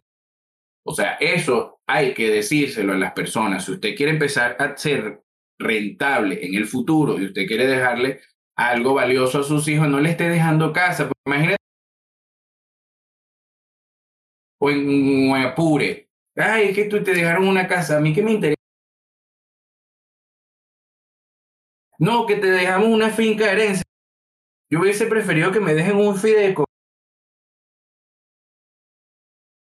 [0.85, 3.65] O sea, eso hay que decírselo a las personas.
[3.65, 5.21] Si usted quiere empezar a ser
[5.59, 8.21] rentable en el futuro y usted quiere dejarle
[8.57, 11.09] algo valioso a sus hijos, no le esté dejando casa.
[11.25, 11.57] Imagínate
[14.61, 16.07] o en Apure.
[16.35, 18.55] Ay, es que tú te dejaron una casa, a mí qué me interesa.
[21.99, 23.83] No, que te dejamos una finca herencia.
[24.71, 26.65] Yo hubiese preferido que me dejen un fideicomiso.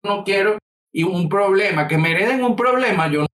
[0.04, 0.58] No quiero
[0.94, 3.26] y un problema, que me hereden un problema, yo no.
[3.26, 3.30] O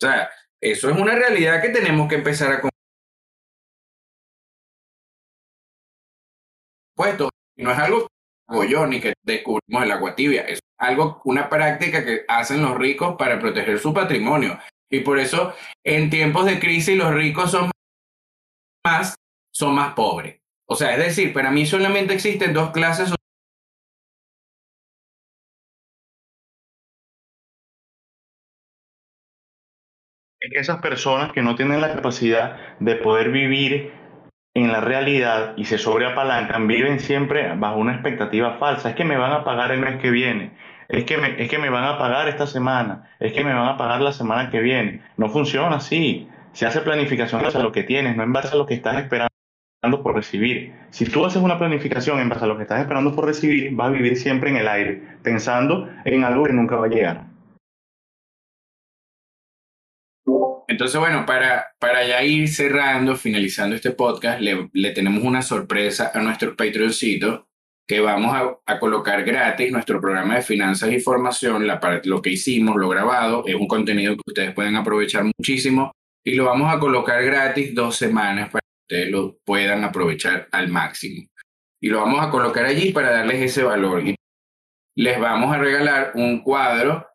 [0.00, 0.30] sea,
[0.64, 2.70] eso es una realidad que tenemos que empezar a
[6.96, 8.08] puesto no es algo
[8.68, 13.16] yo ni que descubrimos el agua tibia, es algo, una práctica que hacen los ricos
[13.18, 14.58] para proteger su patrimonio.
[14.90, 17.70] Y por eso en tiempos de crisis los ricos son
[18.84, 19.16] más,
[19.52, 20.40] son más pobres.
[20.66, 23.12] O sea, es decir, para mí solamente existen dos clases
[30.52, 33.92] esas personas que no tienen la capacidad de poder vivir
[34.54, 38.90] en la realidad y se sobreapalancan, viven siempre bajo una expectativa falsa.
[38.90, 40.52] Es que me van a pagar el mes que viene,
[40.88, 43.68] es que, me, es que me van a pagar esta semana, es que me van
[43.68, 45.02] a pagar la semana que viene.
[45.16, 46.28] No funciona así.
[46.52, 48.74] Se hace planificación en base a lo que tienes, no en base a lo que
[48.74, 49.30] estás esperando
[50.02, 50.72] por recibir.
[50.90, 53.88] Si tú haces una planificación en base a lo que estás esperando por recibir, vas
[53.88, 57.33] a vivir siempre en el aire, pensando en algo que nunca va a llegar.
[60.74, 66.10] Entonces, bueno, para, para ya ir cerrando, finalizando este podcast, le, le tenemos una sorpresa
[66.12, 67.44] a nuestros Patreoncitos
[67.86, 72.30] que vamos a, a, colocar gratis nuestro programa de finanzas y formación, la, lo que
[72.30, 75.92] hicimos, lo grabado, es un contenido que ustedes pueden aprovechar muchísimo
[76.26, 80.70] y lo vamos a colocar gratis dos semanas para que ustedes lo puedan aprovechar al
[80.70, 81.24] máximo.
[81.80, 84.04] Y lo vamos a colocar allí para darles ese valor.
[84.08, 84.16] Y
[84.96, 87.06] les vamos a regalar un cuadro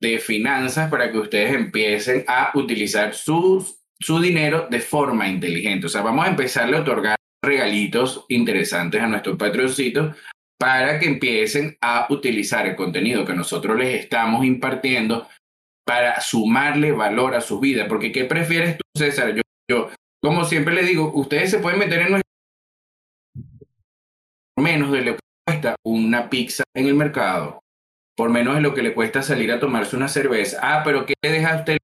[0.00, 3.66] de finanzas para que ustedes empiecen a utilizar su,
[4.00, 5.86] su dinero de forma inteligente.
[5.86, 10.16] O sea, vamos a empezarle a otorgar regalitos interesantes a nuestros patroncitos
[10.58, 15.26] para que empiecen a utilizar el contenido que nosotros les estamos impartiendo
[15.86, 17.88] para sumarle valor a sus vidas.
[17.88, 19.34] Porque, ¿qué prefieres tú, César?
[19.34, 19.90] Yo, yo
[20.22, 22.30] como siempre le digo, ustedes se pueden meter en nuestro
[24.58, 27.60] menos de lo que cuesta una pizza en el mercado,
[28.16, 30.58] por menos de lo que le cuesta salir a tomarse una cerveza.
[30.62, 31.78] Ah, pero ¿qué le deja a usted?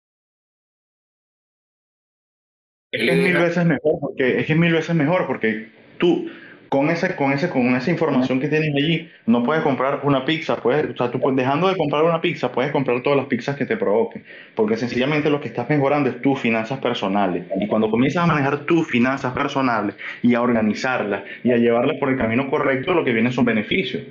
[2.92, 5.68] Es que es mil veces mejor, porque es que es mil veces mejor, porque
[5.98, 6.30] tú
[6.68, 10.56] con ese, con ese, con esa información que tienes allí, no puedes comprar una pizza,
[10.56, 13.66] puedes, o sea, tú dejando de comprar una pizza, puedes comprar todas las pizzas que
[13.66, 14.24] te provoquen,
[14.54, 17.46] porque sencillamente lo que estás mejorando es tus finanzas personales.
[17.60, 22.10] Y cuando comienzas a manejar tus finanzas personales y a organizarlas y a llevarlas por
[22.10, 24.02] el camino correcto, lo que viene son beneficios.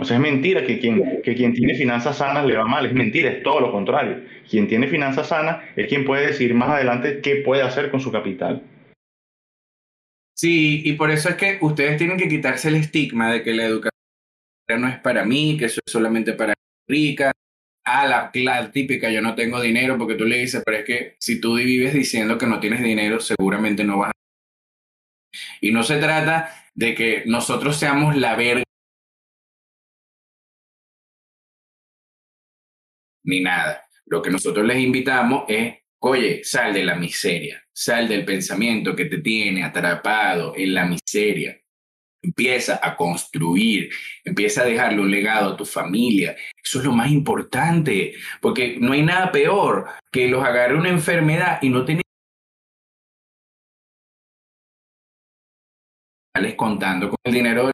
[0.00, 2.92] O sea, es mentira que quien, que quien tiene finanzas sanas le va mal, es
[2.92, 4.22] mentira, es todo lo contrario.
[4.48, 8.12] Quien tiene finanzas sanas es quien puede decir más adelante qué puede hacer con su
[8.12, 8.62] capital.
[10.36, 13.64] Sí, y por eso es que ustedes tienen que quitarse el estigma de que la
[13.64, 13.92] educación
[14.78, 16.54] no es para mí, que eso es solamente para
[16.86, 17.32] rica.
[17.84, 21.16] Ah, la, la típica, yo no tengo dinero, porque tú le dices, pero es que
[21.18, 24.12] si tú vives diciendo que no tienes dinero, seguramente no vas a...
[25.60, 28.62] Y no se trata de que nosotros seamos la verga
[33.28, 33.86] ni nada.
[34.06, 39.04] Lo que nosotros les invitamos es, oye, sal de la miseria, sal del pensamiento que
[39.04, 41.60] te tiene atrapado en la miseria.
[42.20, 43.90] Empieza a construir,
[44.24, 46.34] empieza a dejarle un legado a tu familia.
[46.62, 51.58] Eso es lo más importante, porque no hay nada peor que los agarre una enfermedad
[51.62, 52.02] y no tener
[56.56, 57.70] contando con el dinero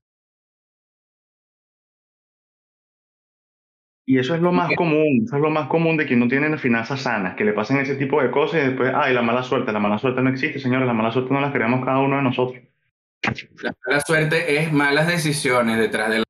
[4.15, 6.57] Y eso es lo más común, eso es lo más común de quien no tiene
[6.57, 9.73] finanzas sanas, que le pasen ese tipo de cosas y después, ay, la mala suerte,
[9.73, 12.23] la mala suerte no existe, señores, la mala suerte no la creamos cada uno de
[12.23, 12.63] nosotros.
[13.61, 16.25] La mala suerte es malas decisiones detrás de la...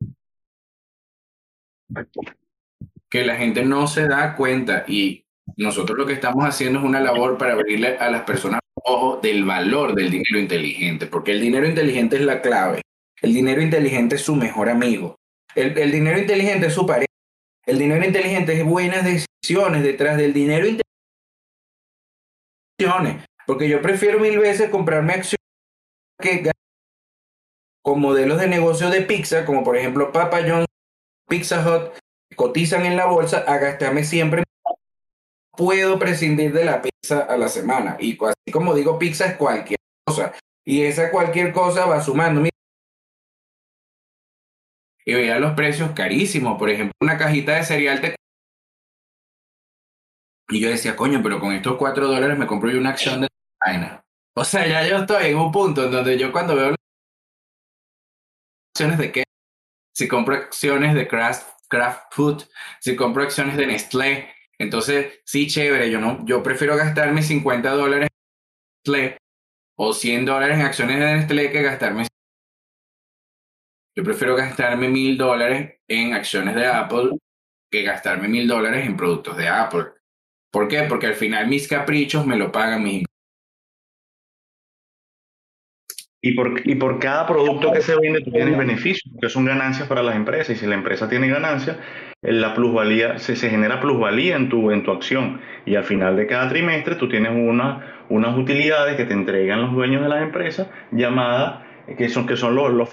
[3.11, 5.27] que la gente no se da cuenta y
[5.59, 9.45] nosotros lo que estamos haciendo es una labor para abrirle a las personas ojo del
[9.45, 12.81] valor del dinero inteligente, porque el dinero inteligente es la clave.
[13.21, 15.17] El dinero inteligente es su mejor amigo.
[15.55, 17.14] El, el dinero inteligente es su pareja
[17.67, 20.85] el dinero inteligente es buenas decisiones detrás del dinero inteligente.
[23.47, 25.39] Porque yo prefiero mil veces comprarme acciones
[26.21, 26.51] que
[27.83, 30.67] con modelos de negocio de pizza, como por ejemplo Papa John's,
[31.29, 31.93] Pizza Hut,
[32.35, 34.43] cotizan en la bolsa, a gastarme siempre.
[35.57, 37.97] Puedo prescindir de la pizza a la semana.
[38.01, 40.33] Y así como digo, pizza es cualquier cosa.
[40.65, 42.41] Y esa cualquier cosa va sumando
[45.05, 46.59] y veía los precios carísimos.
[46.59, 48.17] Por ejemplo, una cajita de cereal te...
[50.49, 53.29] Y yo decía, coño, pero con estos cuatro dólares me compro yo una acción de
[53.65, 54.03] vaina.
[54.37, 56.75] O sea, ya yo estoy en un punto en donde yo cuando veo
[58.75, 59.25] acciones de qué,
[59.95, 62.45] si compro acciones de Kraft, Kraft Food,
[62.81, 68.09] si compro acciones de Nestlé, entonces sí, chévere, yo no, yo prefiero gastarme 50 dólares
[68.11, 69.19] en Nestlé
[69.77, 72.07] o 100 dólares en acciones de Nestlé que gastarme
[73.97, 77.19] yo prefiero gastarme mil dólares en acciones de Apple
[77.71, 79.85] que gastarme mil dólares en productos de Apple.
[80.53, 80.83] ¿Por qué?
[80.89, 83.05] Porque al final mis caprichos me lo pagan mis
[86.27, 89.87] y por, y por cada producto que se vende tú tienes beneficios, que son ganancias
[89.87, 90.57] para las empresas.
[90.57, 91.77] Y si la empresa tiene ganancias,
[92.23, 95.43] la plusvalía, se, se genera plusvalía en tu, en tu acción.
[95.67, 99.73] Y al final de cada trimestre tú tienes una, unas utilidades que te entregan los
[99.73, 102.89] dueños de las empresas llamadas que son, que son los, los,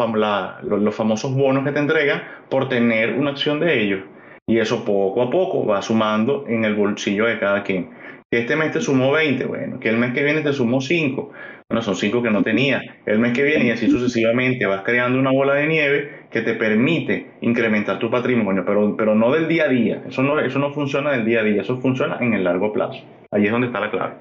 [0.63, 4.01] los, famosos bonos que te entregan por tener una acción de ellos.
[4.47, 7.89] Y eso poco a poco va sumando en el bolsillo de cada quien.
[8.29, 11.31] Que este mes te sumó 20, bueno, que el mes que viene te sumó 5,
[11.69, 12.81] bueno, son 5 que no tenía.
[13.05, 16.53] El mes que viene y así sucesivamente vas creando una bola de nieve que te
[16.53, 20.03] permite incrementar tu patrimonio, pero, pero no del día a día.
[20.07, 22.99] Eso no, eso no funciona del día a día, eso funciona en el largo plazo.
[23.31, 24.13] Ahí es donde está la clave.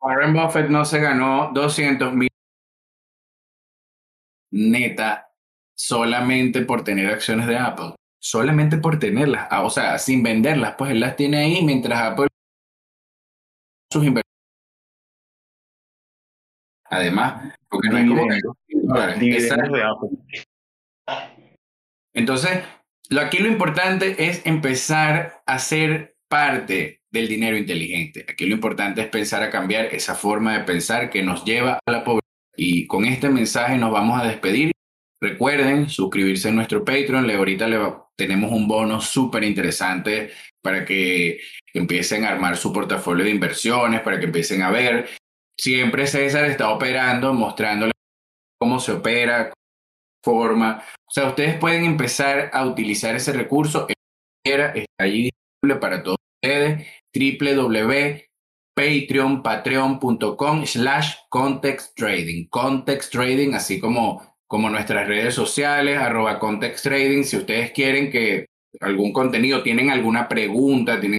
[0.00, 2.28] Warren Buffett no se ganó 200 mil
[4.54, 5.32] neta
[5.76, 7.94] solamente por tener acciones de Apple.
[8.20, 9.48] Solamente por tenerlas.
[9.50, 12.28] Ah, o sea, sin venderlas, pues él las tiene ahí mientras Apple
[13.92, 14.24] sus inversiones.
[16.86, 18.26] Además, porque no hay como
[22.14, 22.62] Entonces,
[23.10, 28.24] lo, aquí lo importante es empezar a ser parte del dinero inteligente.
[28.28, 31.92] Aquí lo importante es pensar a cambiar esa forma de pensar que nos lleva a
[31.92, 32.23] la pobreza
[32.56, 34.72] y con este mensaje nos vamos a despedir.
[35.20, 37.26] Recuerden suscribirse a nuestro Patreon.
[37.26, 37.78] Le, ahorita le
[38.16, 40.30] tenemos un bono súper interesante
[40.62, 41.40] para que
[41.72, 45.08] empiecen a armar su portafolio de inversiones, para que empiecen a ver.
[45.58, 47.92] Siempre César está operando, mostrándole
[48.58, 49.52] cómo se opera,
[50.22, 50.82] forma.
[51.08, 53.86] O sea, ustedes pueden empezar a utilizar ese recurso.
[54.44, 56.86] Está allí disponible para todos ustedes.
[57.14, 58.33] www
[58.74, 62.48] Patreon, patreon.com slash context trading.
[62.48, 67.24] Context trading, así como como nuestras redes sociales, arroba Context Trading.
[67.24, 68.46] Si ustedes quieren que
[68.80, 71.18] algún contenido, tienen alguna pregunta, tienen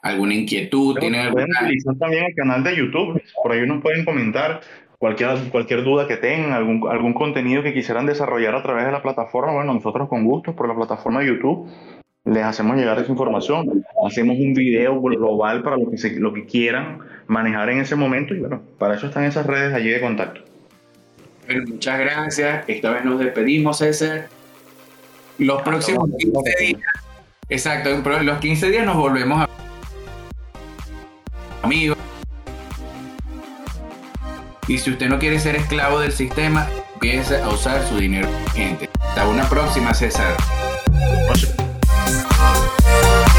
[0.00, 1.66] alguna inquietud, tienen Pueden alguna...
[1.66, 3.22] utilizar también el canal de YouTube.
[3.42, 4.60] Por ahí nos pueden comentar
[4.98, 9.02] cualquier, cualquier duda que tengan, algún, algún contenido que quisieran desarrollar a través de la
[9.02, 9.52] plataforma.
[9.52, 11.68] Bueno, nosotros con gusto por la plataforma de YouTube
[12.24, 13.84] les hacemos llegar esa información.
[14.06, 18.34] Hacemos un video global para lo que, se- lo que quieran manejar en ese momento
[18.34, 20.40] y bueno, para eso están esas redes allí de contacto.
[21.46, 22.64] Bueno, muchas gracias.
[22.68, 24.28] Esta vez nos despedimos, César.
[25.38, 26.42] Los próximos luego.
[26.44, 26.80] 15 días.
[27.48, 29.48] Exacto, en los 15 días nos volvemos a.
[31.62, 31.98] Amigos.
[34.68, 38.88] Y si usted no quiere ser esclavo del sistema, empiece a usar su dinero, gente.
[39.00, 40.36] Hasta una próxima, César.
[42.80, 43.31] Oh,